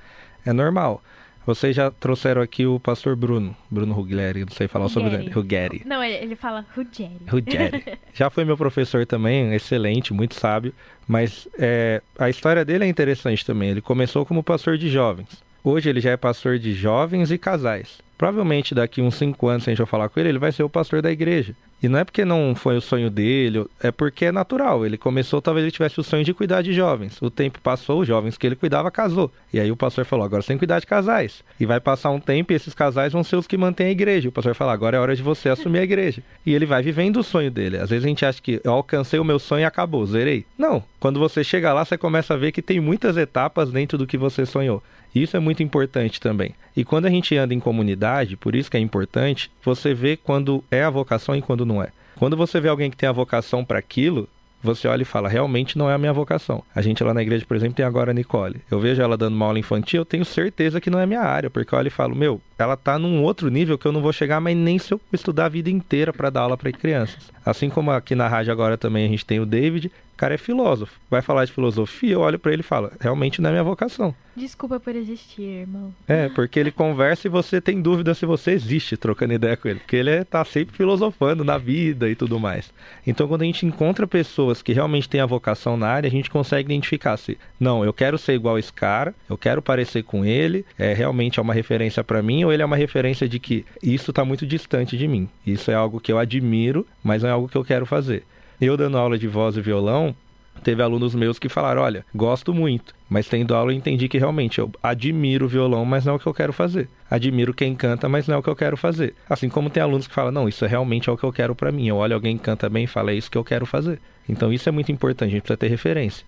É 0.44 0.52
normal. 0.52 1.02
Vocês 1.46 1.76
já 1.76 1.92
trouxeram 1.92 2.42
aqui 2.42 2.66
o 2.66 2.80
pastor 2.80 3.14
Bruno, 3.14 3.56
Bruno 3.70 3.94
Ruggeri, 3.94 4.40
não 4.40 4.50
sei 4.50 4.66
falar 4.66 4.88
sobre 4.88 5.14
ele. 5.14 5.30
Ruggeri. 5.30 5.82
Não, 5.86 6.02
ele, 6.02 6.14
ele 6.14 6.34
fala 6.34 6.66
Ruggeri. 6.74 7.20
Ruggeri. 7.28 7.84
já 8.12 8.28
foi 8.28 8.44
meu 8.44 8.56
professor 8.56 9.06
também, 9.06 9.54
excelente, 9.54 10.12
muito 10.12 10.34
sábio, 10.34 10.74
mas 11.06 11.46
é, 11.56 12.02
a 12.18 12.28
história 12.28 12.64
dele 12.64 12.84
é 12.84 12.88
interessante 12.88 13.46
também. 13.46 13.70
Ele 13.70 13.80
começou 13.80 14.26
como 14.26 14.42
pastor 14.42 14.76
de 14.76 14.90
jovens. 14.90 15.28
Hoje 15.62 15.88
ele 15.88 16.00
já 16.00 16.10
é 16.10 16.16
pastor 16.16 16.58
de 16.58 16.72
jovens 16.72 17.30
e 17.30 17.38
casais. 17.38 17.98
Provavelmente 18.16 18.74
daqui 18.74 19.02
uns 19.02 19.14
5 19.16 19.48
anos, 19.48 19.64
se 19.64 19.70
a 19.70 19.72
gente 19.72 19.78
for 19.78 19.86
falar 19.86 20.08
com 20.08 20.18
ele, 20.18 20.30
ele 20.30 20.38
vai 20.38 20.52
ser 20.52 20.62
o 20.62 20.68
pastor 20.68 21.02
da 21.02 21.10
igreja. 21.10 21.54
E 21.82 21.88
não 21.88 21.98
é 21.98 22.04
porque 22.04 22.24
não 22.24 22.54
foi 22.54 22.76
o 22.76 22.80
sonho 22.80 23.10
dele, 23.10 23.66
é 23.82 23.90
porque 23.90 24.24
é 24.24 24.32
natural. 24.32 24.86
Ele 24.86 24.96
começou, 24.96 25.42
talvez 25.42 25.62
ele 25.62 25.70
tivesse 25.70 26.00
o 26.00 26.02
sonho 26.02 26.24
de 26.24 26.32
cuidar 26.32 26.62
de 26.62 26.72
jovens. 26.72 27.20
O 27.20 27.30
tempo 27.30 27.60
passou, 27.60 28.00
os 28.00 28.08
jovens 28.08 28.38
que 28.38 28.46
ele 28.46 28.56
cuidava 28.56 28.90
casou. 28.90 29.30
E 29.52 29.60
aí 29.60 29.70
o 29.70 29.76
pastor 29.76 30.06
falou: 30.06 30.24
agora 30.24 30.40
você 30.40 30.48
tem 30.48 30.56
que 30.56 30.60
cuidar 30.60 30.80
de 30.80 30.86
casais. 30.86 31.44
E 31.60 31.66
vai 31.66 31.78
passar 31.78 32.10
um 32.10 32.18
tempo 32.18 32.52
e 32.52 32.56
esses 32.56 32.72
casais 32.72 33.12
vão 33.12 33.22
ser 33.22 33.36
os 33.36 33.46
que 33.46 33.58
mantêm 33.58 33.88
a 33.88 33.90
igreja. 33.90 34.28
O 34.28 34.32
pastor 34.32 34.54
fala: 34.54 34.72
agora 34.72 34.96
é 34.96 35.00
hora 35.00 35.14
de 35.14 35.22
você 35.22 35.50
assumir 35.50 35.80
a 35.80 35.84
igreja. 35.84 36.22
E 36.46 36.54
ele 36.54 36.64
vai 36.64 36.82
vivendo 36.82 37.18
o 37.18 37.22
sonho 37.22 37.50
dele. 37.50 37.76
Às 37.76 37.90
vezes 37.90 38.04
a 38.06 38.08
gente 38.08 38.24
acha 38.24 38.40
que 38.40 38.58
eu 38.64 38.72
alcancei 38.72 39.20
o 39.20 39.24
meu 39.24 39.38
sonho 39.38 39.60
e 39.60 39.64
acabou, 39.64 40.06
zerei. 40.06 40.46
Não. 40.56 40.82
Quando 40.98 41.20
você 41.20 41.44
chega 41.44 41.74
lá, 41.74 41.84
você 41.84 41.98
começa 41.98 42.32
a 42.32 42.36
ver 42.38 42.52
que 42.52 42.62
tem 42.62 42.80
muitas 42.80 43.18
etapas 43.18 43.70
dentro 43.70 43.98
do 43.98 44.06
que 44.06 44.16
você 44.16 44.46
sonhou. 44.46 44.82
Isso 45.16 45.34
é 45.34 45.40
muito 45.40 45.62
importante 45.62 46.20
também. 46.20 46.54
E 46.76 46.84
quando 46.84 47.06
a 47.06 47.10
gente 47.10 47.34
anda 47.38 47.54
em 47.54 47.58
comunidade, 47.58 48.36
por 48.36 48.54
isso 48.54 48.70
que 48.70 48.76
é 48.76 48.80
importante, 48.80 49.50
você 49.64 49.94
vê 49.94 50.14
quando 50.14 50.62
é 50.70 50.82
a 50.82 50.90
vocação 50.90 51.34
e 51.34 51.40
quando 51.40 51.64
não 51.64 51.82
é. 51.82 51.88
Quando 52.16 52.36
você 52.36 52.60
vê 52.60 52.68
alguém 52.68 52.90
que 52.90 52.98
tem 52.98 53.08
a 53.08 53.12
vocação 53.12 53.64
para 53.64 53.78
aquilo, 53.78 54.28
você 54.62 54.86
olha 54.86 55.00
e 55.00 55.06
fala, 55.06 55.26
realmente 55.26 55.78
não 55.78 55.88
é 55.88 55.94
a 55.94 55.98
minha 55.98 56.12
vocação. 56.12 56.62
A 56.74 56.82
gente 56.82 57.02
lá 57.02 57.14
na 57.14 57.22
igreja, 57.22 57.46
por 57.46 57.56
exemplo, 57.56 57.76
tem 57.76 57.86
agora 57.86 58.10
a 58.10 58.14
Nicole. 58.14 58.60
Eu 58.70 58.78
vejo 58.78 59.00
ela 59.00 59.16
dando 59.16 59.34
uma 59.34 59.46
aula 59.46 59.58
infantil, 59.58 60.02
eu 60.02 60.04
tenho 60.04 60.24
certeza 60.24 60.82
que 60.82 60.90
não 60.90 61.00
é 61.00 61.06
minha 61.06 61.22
área, 61.22 61.48
porque 61.48 61.74
eu 61.74 61.78
olho 61.78 61.88
e 61.88 61.90
falo, 61.90 62.14
meu, 62.14 62.38
ela 62.58 62.76
tá 62.76 62.98
num 62.98 63.22
outro 63.22 63.48
nível 63.48 63.76
que 63.78 63.86
eu 63.86 63.92
não 63.92 64.00
vou 64.00 64.12
chegar, 64.12 64.40
mas 64.40 64.56
nem 64.56 64.78
se 64.78 64.92
eu 64.92 65.00
estudar 65.12 65.46
a 65.46 65.50
vida 65.50 65.70
inteira 65.70 66.12
para 66.12 66.30
dar 66.30 66.42
aula 66.42 66.56
para 66.56 66.72
crianças. 66.72 67.30
Assim 67.44 67.68
como 67.68 67.90
aqui 67.90 68.14
na 68.14 68.28
rádio 68.28 68.52
agora 68.52 68.76
também 68.76 69.04
a 69.04 69.08
gente 69.08 69.24
tem 69.24 69.40
o 69.40 69.46
David, 69.46 69.90
o 70.14 70.16
cara 70.16 70.34
é 70.34 70.38
filósofo. 70.38 70.98
Vai 71.10 71.20
falar 71.20 71.44
de 71.44 71.52
filosofia, 71.52 72.14
eu 72.14 72.20
olho 72.20 72.38
para 72.38 72.50
ele 72.50 72.60
e 72.60 72.64
falo, 72.64 72.90
realmente 72.98 73.42
não 73.42 73.50
é 73.50 73.52
minha 73.52 73.62
vocação. 73.62 74.14
Desculpa 74.34 74.80
por 74.80 74.96
existir, 74.96 75.42
irmão. 75.42 75.94
É, 76.08 76.28
porque 76.30 76.58
ele 76.58 76.70
conversa 76.70 77.26
e 77.26 77.30
você 77.30 77.60
tem 77.60 77.80
dúvida 77.80 78.14
se 78.14 78.24
você 78.24 78.52
existe 78.52 78.96
trocando 78.96 79.34
ideia 79.34 79.56
com 79.56 79.68
ele. 79.68 79.80
Porque 79.80 79.96
ele 79.96 80.10
é, 80.10 80.24
tá 80.24 80.44
sempre 80.44 80.74
filosofando 80.74 81.44
na 81.44 81.56
vida 81.56 82.08
e 82.08 82.14
tudo 82.14 82.40
mais. 82.40 82.70
Então, 83.06 83.28
quando 83.28 83.42
a 83.42 83.44
gente 83.44 83.64
encontra 83.64 84.06
pessoas 84.06 84.60
que 84.60 84.72
realmente 84.72 85.08
têm 85.08 85.20
a 85.20 85.26
vocação 85.26 85.76
na 85.76 85.88
área, 85.88 86.08
a 86.08 86.10
gente 86.10 86.30
consegue 86.30 86.66
identificar 86.66 87.16
se, 87.18 87.38
não, 87.60 87.84
eu 87.84 87.92
quero 87.92 88.18
ser 88.18 88.34
igual 88.34 88.56
a 88.56 88.60
esse 88.60 88.72
cara, 88.72 89.14
eu 89.28 89.38
quero 89.38 89.62
parecer 89.62 90.02
com 90.02 90.24
ele, 90.24 90.64
é 90.78 90.92
realmente 90.94 91.38
é 91.38 91.42
uma 91.42 91.54
referência 91.54 92.02
para 92.02 92.22
mim, 92.22 92.45
ou 92.46 92.52
ele 92.52 92.62
é 92.62 92.66
uma 92.66 92.76
referência 92.76 93.28
de 93.28 93.38
que 93.38 93.64
isso 93.82 94.12
tá 94.12 94.24
muito 94.24 94.46
distante 94.46 94.96
de 94.96 95.08
mim. 95.08 95.28
Isso 95.46 95.70
é 95.70 95.74
algo 95.74 96.00
que 96.00 96.12
eu 96.12 96.18
admiro, 96.18 96.86
mas 97.02 97.22
não 97.22 97.28
é 97.28 97.32
algo 97.32 97.48
que 97.48 97.56
eu 97.56 97.64
quero 97.64 97.84
fazer. 97.84 98.22
Eu 98.60 98.76
dando 98.76 98.96
aula 98.96 99.18
de 99.18 99.26
voz 99.26 99.56
e 99.56 99.60
violão, 99.60 100.14
teve 100.62 100.82
alunos 100.82 101.14
meus 101.14 101.38
que 101.38 101.48
falaram: 101.48 101.82
olha, 101.82 102.04
gosto 102.14 102.54
muito, 102.54 102.94
mas 103.08 103.28
tendo 103.28 103.54
aula 103.54 103.72
eu 103.72 103.76
entendi 103.76 104.08
que 104.08 104.18
realmente 104.18 104.60
eu 104.60 104.70
admiro 104.82 105.46
o 105.46 105.48
violão, 105.48 105.84
mas 105.84 106.04
não 106.04 106.14
é 106.14 106.16
o 106.16 106.18
que 106.18 106.26
eu 106.26 106.34
quero 106.34 106.52
fazer. 106.52 106.88
Admiro 107.10 107.52
quem 107.52 107.74
canta, 107.74 108.08
mas 108.08 108.26
não 108.26 108.36
é 108.36 108.38
o 108.38 108.42
que 108.42 108.50
eu 108.50 108.56
quero 108.56 108.76
fazer. 108.76 109.14
Assim 109.28 109.48
como 109.48 109.68
tem 109.68 109.82
alunos 109.82 110.06
que 110.06 110.14
falam: 110.14 110.32
não, 110.32 110.48
isso 110.48 110.64
é 110.64 110.68
realmente 110.68 111.10
é 111.10 111.12
o 111.12 111.16
que 111.16 111.24
eu 111.24 111.32
quero 111.32 111.54
para 111.54 111.72
mim. 111.72 111.88
Eu 111.88 111.96
olho 111.96 112.14
alguém 112.14 112.38
que 112.38 112.44
canta 112.44 112.68
bem 112.68 112.84
e 112.84 112.86
falo: 112.88 113.10
é 113.10 113.14
isso 113.14 113.30
que 113.30 113.38
eu 113.38 113.44
quero 113.44 113.66
fazer. 113.66 114.00
Então 114.28 114.52
isso 114.52 114.68
é 114.68 114.72
muito 114.72 114.90
importante, 114.90 115.30
a 115.30 115.32
gente 115.32 115.42
precisa 115.42 115.58
ter 115.58 115.68
referência. 115.68 116.24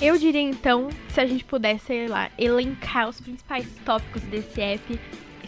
Eu 0.00 0.18
diria 0.18 0.40
então, 0.40 0.88
se 1.08 1.20
a 1.20 1.26
gente 1.26 1.44
pudesse, 1.44 1.86
sei 1.86 2.08
lá, 2.08 2.30
elencar 2.38 3.08
os 3.08 3.20
principais 3.20 3.66
tópicos 3.84 4.22
desse 4.22 4.60
app, 4.60 5.00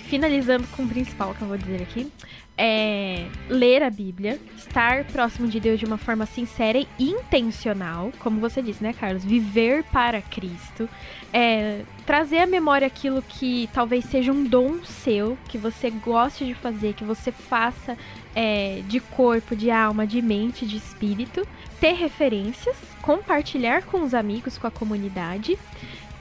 finalizando 0.08 0.66
com 0.68 0.84
o 0.84 0.88
principal 0.88 1.34
que 1.34 1.42
eu 1.42 1.48
vou 1.48 1.58
dizer 1.58 1.82
aqui, 1.82 2.10
é 2.58 3.26
ler 3.48 3.82
a 3.82 3.90
Bíblia, 3.90 4.40
estar 4.56 5.04
próximo 5.04 5.46
de 5.46 5.60
Deus 5.60 5.78
de 5.78 5.84
uma 5.84 5.98
forma 5.98 6.24
sincera 6.24 6.78
e 6.78 6.86
intencional, 6.98 8.10
como 8.18 8.40
você 8.40 8.62
disse, 8.62 8.82
né, 8.82 8.94
Carlos? 8.94 9.24
Viver 9.24 9.84
para 9.84 10.22
Cristo, 10.22 10.88
é, 11.32 11.82
trazer 12.06 12.38
à 12.38 12.46
memória 12.46 12.86
aquilo 12.86 13.20
que 13.20 13.68
talvez 13.74 14.06
seja 14.06 14.32
um 14.32 14.44
dom 14.44 14.82
seu, 14.84 15.36
que 15.48 15.58
você 15.58 15.90
goste 15.90 16.46
de 16.46 16.54
fazer, 16.54 16.94
que 16.94 17.04
você 17.04 17.30
faça 17.30 17.96
é, 18.34 18.80
de 18.88 19.00
corpo, 19.00 19.54
de 19.54 19.70
alma, 19.70 20.06
de 20.06 20.22
mente, 20.22 20.64
de 20.66 20.76
espírito, 20.76 21.46
ter 21.80 21.92
referências, 21.92 22.76
compartilhar 23.02 23.82
com 23.82 24.02
os 24.02 24.14
amigos, 24.14 24.58
com 24.58 24.66
a 24.66 24.70
comunidade 24.70 25.58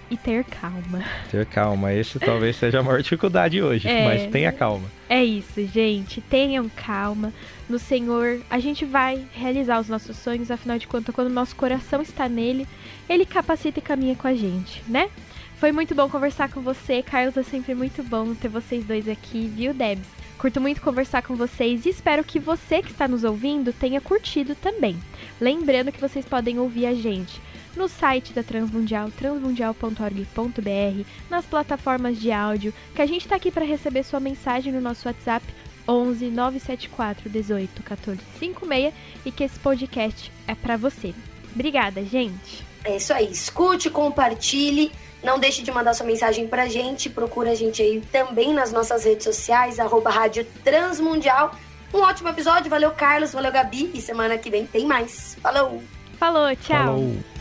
e 0.09 0.17
ter 0.17 0.43
calma. 0.43 1.03
Ter 1.31 1.45
calma, 1.45 1.93
esse 1.93 2.19
talvez 2.19 2.55
seja 2.55 2.79
a 2.79 2.83
maior 2.83 3.01
dificuldade 3.01 3.61
hoje, 3.61 3.87
é, 3.87 4.05
mas 4.05 4.31
tenha 4.31 4.51
calma. 4.51 4.87
É 5.09 5.23
isso, 5.23 5.65
gente, 5.67 6.21
tenham 6.21 6.69
calma. 6.69 7.33
No 7.67 7.79
Senhor, 7.79 8.39
a 8.49 8.59
gente 8.59 8.85
vai 8.85 9.25
realizar 9.33 9.79
os 9.79 9.89
nossos 9.89 10.15
sonhos, 10.17 10.51
afinal 10.51 10.77
de 10.77 10.87
contas, 10.87 11.13
quando 11.13 11.27
o 11.27 11.33
nosso 11.33 11.55
coração 11.55 12.01
está 12.01 12.29
nele, 12.29 12.67
ele 13.09 13.25
capacita 13.25 13.79
e 13.79 13.81
caminha 13.81 14.15
com 14.15 14.27
a 14.27 14.33
gente, 14.33 14.83
né? 14.87 15.09
Foi 15.57 15.71
muito 15.71 15.95
bom 15.95 16.09
conversar 16.09 16.49
com 16.49 16.61
você, 16.61 17.01
Carlos, 17.01 17.37
é 17.37 17.43
sempre 17.43 17.73
muito 17.73 18.03
bom 18.03 18.35
ter 18.35 18.49
vocês 18.49 18.85
dois 18.85 19.07
aqui, 19.07 19.47
viu, 19.47 19.73
Debs? 19.73 20.14
Curto 20.37 20.61
muito 20.61 20.81
conversar 20.81 21.21
com 21.21 21.35
vocês 21.35 21.85
e 21.85 21.89
espero 21.89 22.23
que 22.23 22.39
você 22.39 22.81
que 22.81 22.91
está 22.91 23.07
nos 23.07 23.23
ouvindo 23.23 23.73
tenha 23.73 24.01
curtido 24.01 24.53
também. 24.55 24.97
Lembrando 25.39 25.91
que 25.91 26.01
vocês 26.01 26.25
podem 26.25 26.59
ouvir 26.59 26.85
a 26.85 26.93
gente 26.93 27.41
no 27.75 27.87
site 27.87 28.33
da 28.33 28.41
Transmundial, 28.41 29.11
transmundial.org.br, 29.11 31.09
nas 31.29 31.45
plataformas 31.45 32.19
de 32.19 32.31
áudio, 32.31 32.73
que 32.95 33.01
a 33.01 33.05
gente 33.05 33.21
está 33.21 33.35
aqui 33.35 33.51
para 33.51 33.65
receber 33.65 34.03
sua 34.03 34.19
mensagem 34.19 34.71
no 34.71 34.81
nosso 34.81 35.07
WhatsApp 35.07 35.45
11 35.87 36.31
974 36.31 37.29
18 37.29 37.83
14 37.83 38.19
56 38.39 38.93
e 39.25 39.31
que 39.31 39.43
esse 39.43 39.59
podcast 39.59 40.31
é 40.47 40.55
para 40.55 40.77
você. 40.77 41.13
Obrigada, 41.53 42.03
gente. 42.03 42.65
É 42.83 42.97
isso 42.97 43.13
aí. 43.13 43.31
Escute, 43.31 43.89
compartilhe. 43.89 44.91
Não 45.25 45.39
deixe 45.39 45.63
de 45.63 45.71
mandar 45.71 45.95
sua 45.95 46.05
mensagem 46.05 46.47
pra 46.47 46.67
gente. 46.67 47.09
Procura 47.09 47.51
a 47.51 47.55
gente 47.55 47.81
aí 47.81 47.99
também 48.11 48.53
nas 48.53 48.71
nossas 48.71 49.03
redes 49.03 49.23
sociais, 49.23 49.79
arroba 49.79 50.11
Rádio 50.11 50.45
Transmundial. 50.63 51.55
Um 51.91 51.99
ótimo 52.01 52.29
episódio. 52.29 52.69
Valeu, 52.69 52.91
Carlos. 52.91 53.33
Valeu, 53.33 53.51
Gabi. 53.51 53.89
E 53.93 54.01
semana 54.01 54.37
que 54.37 54.51
vem 54.51 54.67
tem 54.67 54.85
mais. 54.85 55.35
Falou! 55.41 55.81
Falou, 56.19 56.55
tchau! 56.55 56.77
Falou. 56.77 57.34